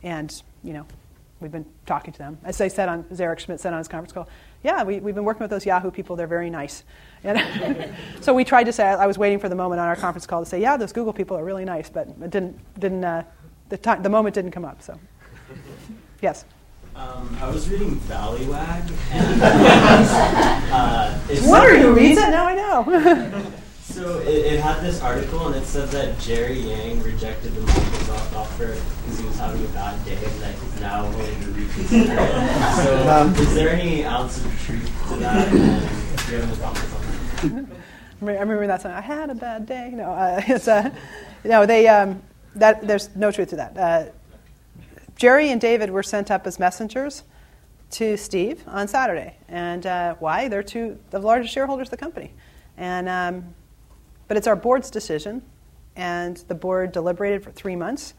[0.03, 0.85] and, you know,
[1.39, 2.37] we've been talking to them.
[2.43, 4.29] As I said on, as Eric Schmidt said on his conference call,
[4.63, 6.15] yeah, we, we've been working with those Yahoo people.
[6.15, 6.83] They're very nice.
[7.23, 10.25] And so we tried to say, I was waiting for the moment on our conference
[10.25, 13.23] call to say, yeah, those Google people are really nice, but it didn't, didn't, uh,
[13.69, 14.81] the, time, the moment didn't come up.
[14.81, 14.99] So,
[16.21, 16.45] yes.
[16.95, 18.91] Um, I was reading Valleywag.
[19.11, 19.41] And,
[20.71, 22.31] uh, Wonder who reads it?
[22.31, 23.51] Now I know.
[23.91, 28.35] So it, it, had this article, and it said that Jerry Yang rejected the Microsoft
[28.35, 32.13] offer because he was having a bad day, and that he's now willing to reconsider
[32.17, 32.83] it.
[32.83, 35.47] So, um, is there any ounce of truth to that?
[35.47, 35.61] And
[36.25, 37.69] do you have any comments on
[38.21, 38.37] that?
[38.39, 38.91] I remember that song.
[38.91, 39.91] I had a bad day.
[39.93, 40.89] No, uh, it's a, uh,
[41.43, 41.65] no.
[41.65, 42.21] They um,
[42.55, 43.77] that there's no truth to that.
[43.77, 44.11] Uh,
[45.15, 47.23] Jerry and David were sent up as messengers
[47.91, 49.37] to Steve on Saturday.
[49.47, 50.47] And uh, why?
[50.47, 52.33] They're two of the largest shareholders of the company.
[52.77, 53.53] And, um,
[54.31, 55.41] but it's our board's decision,
[55.97, 58.13] and the board deliberated for three months.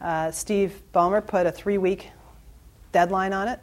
[0.00, 2.10] Uh, Steve Ballmer put a three week
[2.90, 3.60] deadline on it,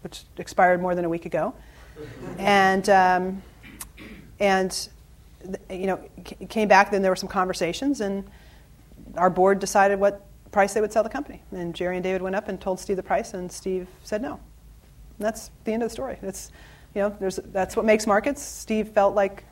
[0.00, 1.52] which expired more than a week ago.
[2.38, 3.42] and, um,
[4.40, 4.88] and
[5.68, 6.00] you know,
[6.48, 8.24] came back, then there were some conversations, and
[9.18, 11.42] our board decided what price they would sell the company.
[11.52, 14.40] And Jerry and David went up and told Steve the price, and Steve said no.
[15.18, 16.16] And that's the end of the story.
[16.22, 16.50] It's,
[16.94, 18.40] you know, that's what makes markets.
[18.40, 19.44] Steve felt like,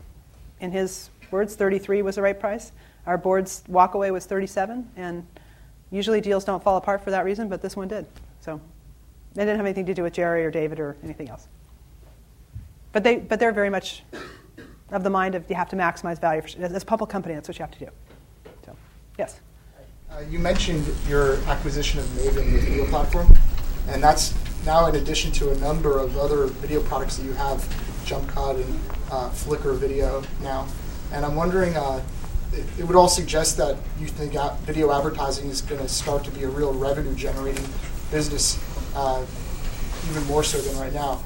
[0.58, 2.72] in his words, 33 was the right price.
[3.06, 5.26] Our board's walkaway was 37, and
[5.90, 8.06] usually deals don't fall apart for that reason, but this one did.
[8.40, 8.60] So
[9.34, 11.48] it didn't have anything to do with Jerry or David or anything else.
[12.92, 14.02] But, they, but they're very much
[14.90, 16.42] of the mind of you have to maximize value.
[16.42, 17.88] For, as a public company, that's what you have to do.
[18.64, 18.76] So,
[19.18, 19.40] yes?
[20.10, 23.34] Uh, you mentioned your acquisition of Maven, the video platform,
[23.88, 24.34] and that's
[24.66, 27.66] now in addition to a number of other video products that you have,
[28.04, 28.80] Jump Cut and
[29.10, 30.66] uh, Flickr Video now.
[31.12, 32.02] And I'm wondering, uh,
[32.52, 34.32] it, it, would all suggest that you think
[34.62, 37.64] video advertising is going to start to be a real revenue generating
[38.10, 38.58] business,
[38.94, 39.24] uh,
[40.10, 41.22] even more so than right now.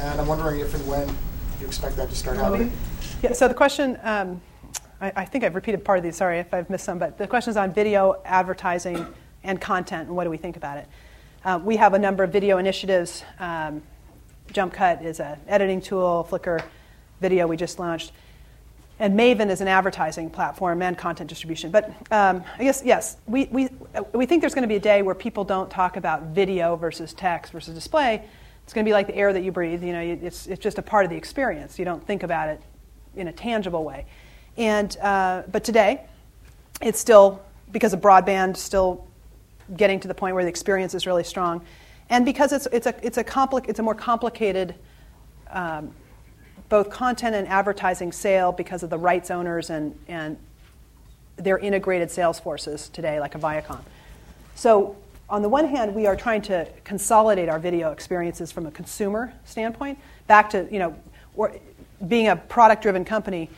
[0.00, 1.08] And I'm wondering if and when
[1.60, 2.72] you expect that to start happening.
[3.22, 3.98] Yeah, so the question.
[4.02, 4.40] Um,
[5.00, 7.26] I, I, think I've repeated part of these, sorry if I've missed some, but the
[7.26, 9.06] question is on video advertising
[9.44, 10.88] and content and what do we think about it.
[11.44, 13.22] Uh, we have a number of video initiatives.
[13.38, 13.82] Um,
[14.52, 16.62] JumpCut is an editing tool, Flickr
[17.20, 18.12] video we just launched.
[18.98, 21.70] And Maven is an advertising platform and content distribution.
[21.70, 23.68] But um, I guess, yes, we, we,
[24.14, 27.12] we think there's going to be a day where people don't talk about video versus
[27.12, 28.24] text versus display.
[28.64, 29.84] It's going to be like the air that you breathe.
[29.84, 31.78] You know, it's, it's just a part of the experience.
[31.78, 32.60] You don't think about it
[33.14, 34.06] in a tangible way.
[34.56, 36.06] And, uh, but today,
[36.80, 37.42] it's still,
[37.72, 39.06] because of broadband, still
[39.76, 41.64] getting to the point where the experience is really strong.
[42.08, 44.74] And because it's, it's, a, it's, a, compli- it's a more complicated
[45.50, 45.92] um,
[46.68, 50.36] both content and advertising sale because of the rights owners and, and
[51.36, 53.80] their integrated sales forces today, like a Viacom.
[54.54, 54.96] So
[55.28, 59.32] on the one hand, we are trying to consolidate our video experiences from a consumer
[59.44, 60.96] standpoint back to, you know,
[62.06, 63.50] being a product driven company.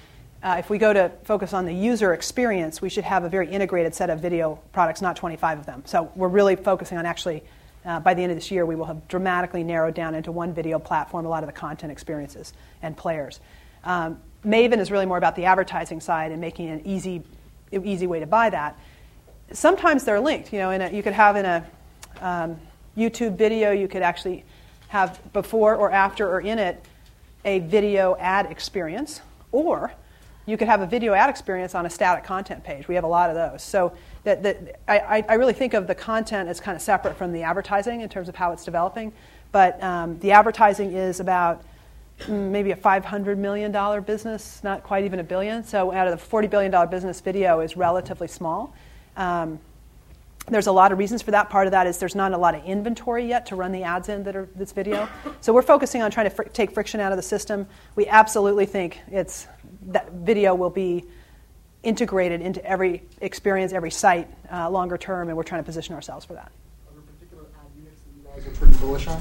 [0.43, 3.51] Uh, if we go to focus on the user experience, we should have a very
[3.51, 5.83] integrated set of video products, not 25 of them.
[5.85, 7.43] So we're really focusing on actually,
[7.85, 10.53] uh, by the end of this year, we will have dramatically narrowed down into one
[10.53, 12.53] video platform a lot of the content experiences
[12.83, 13.41] and players.
[13.85, 17.23] Um, Maven is really more about the advertising side and making an easy,
[17.73, 18.79] easy way to buy that
[19.53, 20.53] sometimes they're linked.
[20.53, 21.67] You know, a, you could have in a
[22.21, 22.57] um,
[22.97, 24.45] YouTube video, you could actually
[24.89, 26.85] have before or after or in it
[27.45, 29.21] a video ad experience,
[29.53, 29.93] or
[30.47, 32.89] you could have a video ad experience on a static content page.
[32.89, 33.63] We have a lot of those.
[33.63, 33.93] So
[34.25, 37.43] that, that I, I really think of the content as kind of separate from the
[37.43, 39.13] advertising in terms of how it's developing.
[39.53, 41.65] But um, the advertising is about
[42.21, 45.65] mm, maybe a $500 million business, not quite even a billion.
[45.65, 48.75] So out of the $40 billion business, video is relatively small.
[49.17, 49.59] Um,
[50.51, 51.51] there's a lot of reasons for that.
[51.51, 54.09] Part of that is there's not a lot of inventory yet to run the ads
[54.09, 55.09] in that are this video.
[55.41, 57.67] So we're focusing on trying to fr- take friction out of the system.
[57.97, 59.47] We absolutely think it's
[59.89, 61.05] that video will be
[61.83, 66.25] integrated into every experience, every site, uh, longer term, and we're trying to position ourselves
[66.25, 66.51] for that.
[66.89, 69.21] Are there particular ad units that you guys are pretty bullish on?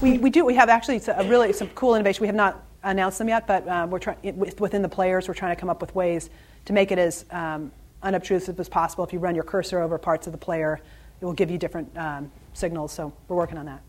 [0.00, 0.44] We, we do.
[0.44, 2.22] We have actually a really some cool innovation.
[2.22, 5.28] We have not announced them yet, but uh, we're trying within the players.
[5.28, 6.28] We're trying to come up with ways
[6.66, 7.72] to make it as um,
[8.02, 9.04] unobtrusive as possible.
[9.04, 10.80] If you run your cursor over parts of the player,
[11.20, 12.92] it will give you different um, signals.
[12.92, 13.80] So we're working on that.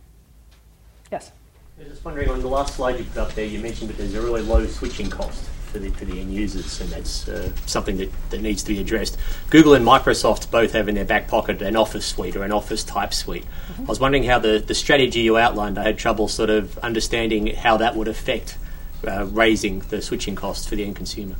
[1.11, 1.31] Yes?
[1.77, 3.97] I was just wondering, on the last slide you put up there, you mentioned that
[3.97, 7.51] there's a really low switching cost for the, for the end users, and that's uh,
[7.65, 9.17] something that, that needs to be addressed.
[9.49, 12.83] Google and Microsoft both have in their back pocket an Office suite or an Office
[12.83, 13.45] type suite.
[13.45, 13.83] Mm-hmm.
[13.83, 17.47] I was wondering how the, the strategy you outlined, I had trouble sort of understanding
[17.47, 18.57] how that would affect
[19.07, 21.35] uh, raising the switching costs for the end consumer.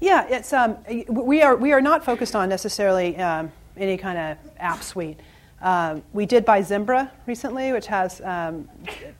[0.00, 0.76] Yeah, it's, um,
[1.08, 5.18] we, are, we are not focused on necessarily um, any kind of app suite.
[5.60, 8.68] Um, we did buy Zimbra recently, which has um,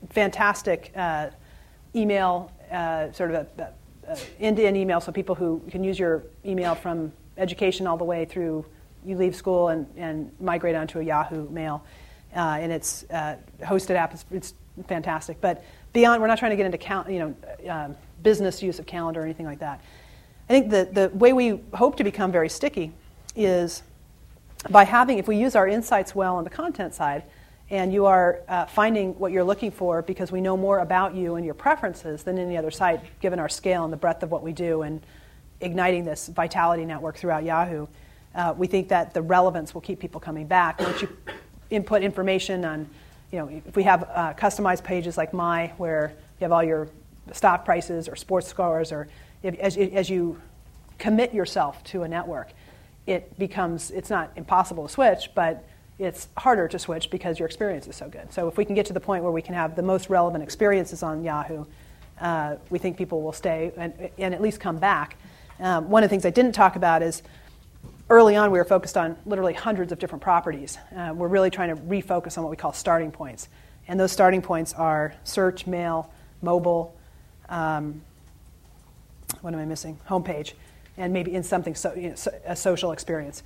[0.09, 1.31] fantastic uh,
[1.93, 3.73] email, uh, sort of a, a
[4.39, 8.65] end-to-end email, so people who can use your email from education all the way through
[9.05, 11.83] you leave school and, and migrate onto a Yahoo mail.
[12.35, 14.13] Uh, and it's uh, hosted app.
[14.13, 14.53] It's, it's,
[14.87, 15.41] fantastic.
[15.41, 18.85] But beyond, we're not trying to get into count, you know, um, business use of
[18.85, 19.81] calendar or anything like that.
[20.47, 22.93] I think the, the way we hope to become very sticky
[23.35, 23.83] is
[24.69, 27.23] by having, if we use our insights well on the content side,
[27.71, 31.35] and you are uh, finding what you're looking for because we know more about you
[31.35, 34.41] and your preferences than any other site, given our scale and the breadth of what
[34.41, 35.01] we do, and
[35.61, 37.85] igniting this vitality network throughout Yahoo,
[38.33, 40.79] uh, we think that the relevance will keep people coming back.
[40.79, 41.09] Once you
[41.69, 42.89] input information on,
[43.31, 46.87] you know, if we have uh, customized pages like My, where you have all your
[47.33, 49.07] stock prices or sports scores or
[49.43, 50.41] if, as, as you
[50.97, 52.49] commit yourself to a network,
[53.05, 55.67] it becomes, it's not impossible to switch, but
[55.99, 58.31] it's harder to switch because your experience is so good.
[58.31, 60.43] So if we can get to the point where we can have the most relevant
[60.43, 61.65] experiences on Yahoo,
[62.21, 65.17] uh, we think people will stay and, and at least come back.
[65.59, 67.21] Um, one of the things I didn't talk about is
[68.09, 70.77] early on we were focused on literally hundreds of different properties.
[70.95, 73.49] Uh, we're really trying to refocus on what we call starting points.
[73.87, 76.95] And those starting points are search, mail, mobile,
[77.49, 78.01] um,
[79.41, 79.99] what am I missing?
[80.07, 80.53] Homepage,
[80.97, 83.43] and maybe in something, so, you know, a social experience.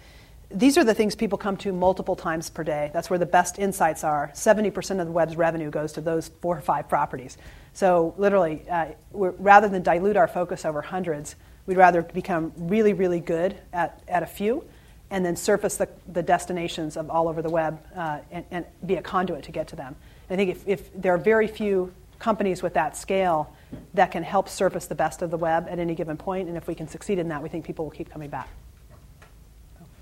[0.54, 2.92] These are the things people come to multiple times per day.
[2.94, 4.32] That's where the best insights are.
[4.36, 7.38] 70% of the web's revenue goes to those four or five properties.
[7.74, 11.36] So, literally, uh, rather than dilute our focus over hundreds,
[11.66, 14.64] we'd rather become really, really good at, at a few
[15.10, 18.96] and then surface the, the destinations of all over the web uh, and, and, be
[18.96, 19.96] a conduit to get to them.
[20.30, 21.94] I think if, if there are very few
[22.24, 23.54] companies with that scale
[23.94, 26.18] that can help surface the best of the web at any given.
[26.26, 28.48] And if we can succeed in that, we think people will keep coming back.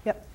[0.05, 0.27] Yep.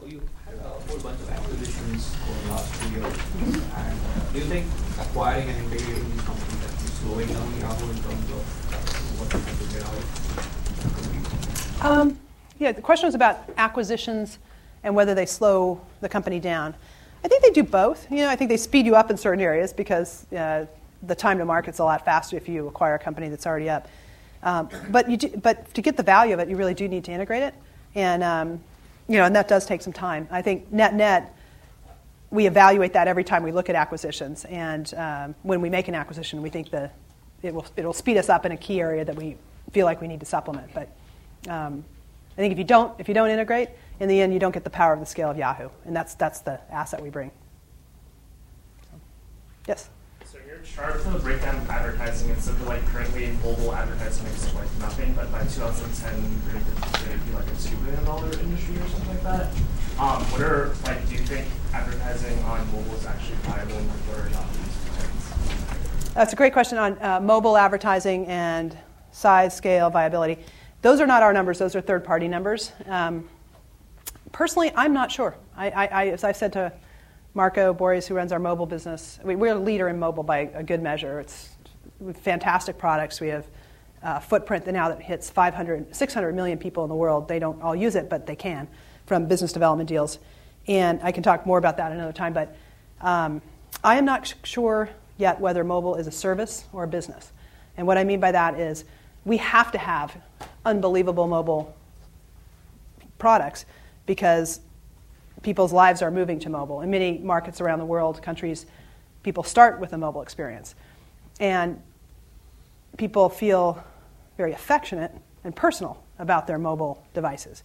[0.00, 3.04] So you had a whole bunch of acquisitions over the last years.
[3.04, 4.66] And uh, do you think
[5.00, 6.60] acquiring and integrating these companies
[7.00, 8.42] slowing down Yahoo in terms of
[9.18, 9.82] what you have to get
[11.80, 11.98] out?
[11.98, 12.18] Um,
[12.58, 14.38] yeah, the question was about acquisitions
[14.84, 16.74] and whether they slow the company down.
[17.24, 18.10] I think they do both.
[18.10, 20.66] You know, I think they speed you up in certain areas because uh,
[21.04, 23.88] the time to market's a lot faster if you acquire a company that's already up.
[24.42, 27.04] Um, but, you do, but to get the value of it, you really do need
[27.04, 27.54] to integrate it,
[27.94, 28.60] and um,
[29.12, 30.26] you know, and that does take some time.
[30.30, 31.36] I think net net,
[32.30, 35.94] we evaluate that every time we look at acquisitions, and um, when we make an
[35.94, 36.90] acquisition, we think the
[37.42, 39.36] it will it'll speed us up in a key area that we
[39.72, 40.72] feel like we need to supplement.
[40.72, 40.88] But
[41.46, 41.84] um,
[42.32, 43.68] I think if you don't if you don't integrate,
[44.00, 46.14] in the end, you don't get the power of the scale of Yahoo, and that's
[46.14, 47.30] that's the asset we bring.
[49.68, 49.90] Yes
[50.74, 55.12] chart for the breakdown of advertising, it's simply like currently mobile advertising makes like nothing,
[55.12, 59.22] but by 2010 predicted to be like a two billion dollar industry or something like
[59.22, 59.46] that.
[59.98, 61.06] Um, what are like?
[61.08, 63.76] Do you think advertising on mobile is actually viable?
[63.76, 66.14] And what are Yahoo's plans?
[66.14, 68.76] That's a great question on uh, mobile advertising and
[69.10, 70.38] size, scale, viability.
[70.80, 72.72] Those are not our numbers; those are third-party numbers.
[72.86, 73.28] Um,
[74.32, 75.36] personally, I'm not sure.
[75.54, 76.72] I, I, I, as I said to
[77.34, 80.62] Marco Boerries, who runs our mobile business, we, we're a leader in mobile by a
[80.62, 81.20] good measure.
[81.20, 81.50] It's
[82.20, 83.20] fantastic products.
[83.20, 83.46] We have
[84.02, 87.28] a footprint that now that hits 500, 600 million people in the world.
[87.28, 88.68] They don't all use it, but they can
[89.06, 90.18] from business development deals.
[90.68, 92.32] And I can talk more about that another time.
[92.32, 92.54] But
[93.00, 93.40] um,
[93.82, 97.32] I am not sure yet whether mobile is a service or a business.
[97.76, 98.84] And what I mean by that is
[99.24, 100.16] we have to have
[100.64, 101.74] unbelievable mobile
[103.18, 103.64] products
[104.04, 104.60] because
[105.42, 106.80] people's lives are moving to mobile.
[106.80, 108.66] In many markets around the world, countries,
[109.22, 110.74] people start with a mobile experience.
[111.40, 111.80] And
[112.96, 113.82] people feel
[114.36, 115.12] very affectionate
[115.44, 117.62] and personal about their mobile devices.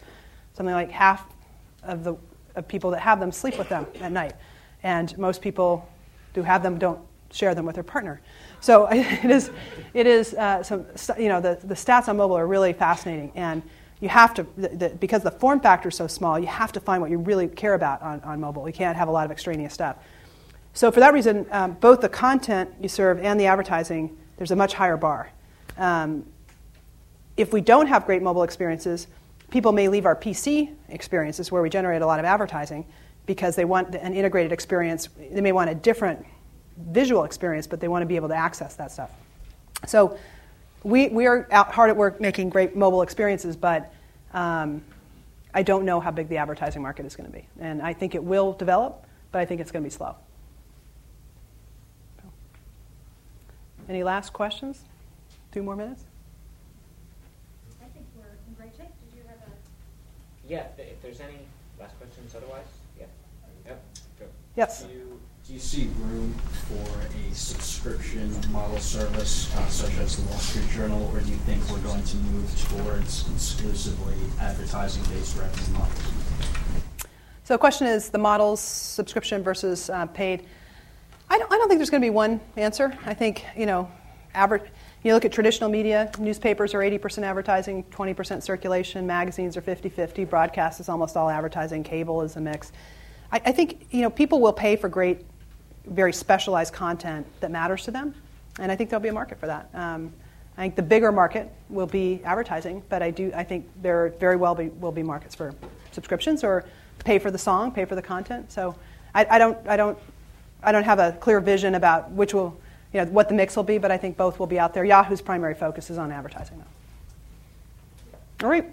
[0.53, 1.25] Something like half
[1.83, 2.15] of the
[2.57, 4.33] of people that have them sleep with them at night.
[4.83, 5.87] And most people
[6.33, 6.99] who have them don't
[7.31, 8.19] share them with their partner.
[8.59, 9.51] So it is,
[9.93, 10.85] it is uh, some,
[11.17, 13.31] you know, the, the stats on mobile are really fascinating.
[13.35, 13.61] And
[13.99, 16.79] you have to, the, the, because the form factor is so small, you have to
[16.79, 18.67] find what you really care about on, on mobile.
[18.67, 19.97] You can't have a lot of extraneous stuff.
[20.73, 24.55] So for that reason, um, both the content you serve and the advertising, there's a
[24.55, 25.31] much higher bar.
[25.77, 26.25] Um,
[27.35, 29.07] if we don't have great mobile experiences,
[29.49, 32.85] people may leave our PC experiences where we generate a lot of advertising
[33.25, 35.09] because they want an integrated experience.
[35.17, 36.23] They may want a different
[36.91, 39.11] visual experience, but they want to be able to access that stuff.
[39.87, 40.17] So
[40.87, 43.93] we, we are out hard at work making great mobile experiences, but
[44.33, 44.81] um,
[45.53, 47.45] I don't know how big the advertising market is going to be.
[47.59, 50.15] And I think it will develop, but I think it's going to be slow.
[53.89, 54.83] Any last questions?
[55.51, 56.03] Two more minutes?
[57.81, 58.87] I think we're in great shape.
[59.11, 59.51] Did you have a.
[60.49, 61.39] Yeah, if there's any
[61.79, 62.65] last questions otherwise,
[62.97, 63.05] yeah.
[63.65, 63.83] Yep.
[64.19, 64.25] Go.
[64.55, 64.85] Yes.
[65.47, 66.33] Do you, see room
[66.67, 71.37] for a subscription model service uh, such as the Wall Street Journal, or do you
[71.37, 76.01] think we're going to move towards exclusively advertising-based revenue models?
[77.45, 80.43] So the question is the models, subscription versus uh, paid.
[81.29, 82.97] I don't, I don't think there's going to be one answer.
[83.05, 83.89] I think, you know,
[85.03, 90.25] you look at traditional media, newspapers are 80% advertising, 20% circulation, magazines are 50 50,
[90.25, 92.73] broadcast is almost all advertising, cable is a mix.
[93.31, 95.25] I, I, think, you know, people will pay for great,
[95.89, 98.13] very specialized content that matters to them,
[98.59, 99.69] and I think there'll be a market for that.
[99.73, 100.13] Um,
[100.57, 104.35] I think the bigger market will be advertising, but I do I think there very
[104.35, 105.53] well be, will be markets for
[105.91, 106.65] subscriptions or
[106.99, 108.51] pay for the song, pay for the content.
[108.51, 108.75] So
[109.13, 109.97] I, I don't I don't
[110.63, 112.57] I don't have a clear vision about which will,
[112.93, 114.83] you know, what the mix will be, but I think both will be out there.
[114.83, 118.45] Yahoo's primary focus is on advertising, though.
[118.45, 118.65] All right.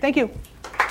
[0.00, 0.26] Thank you.
[0.26, 0.83] Thank you.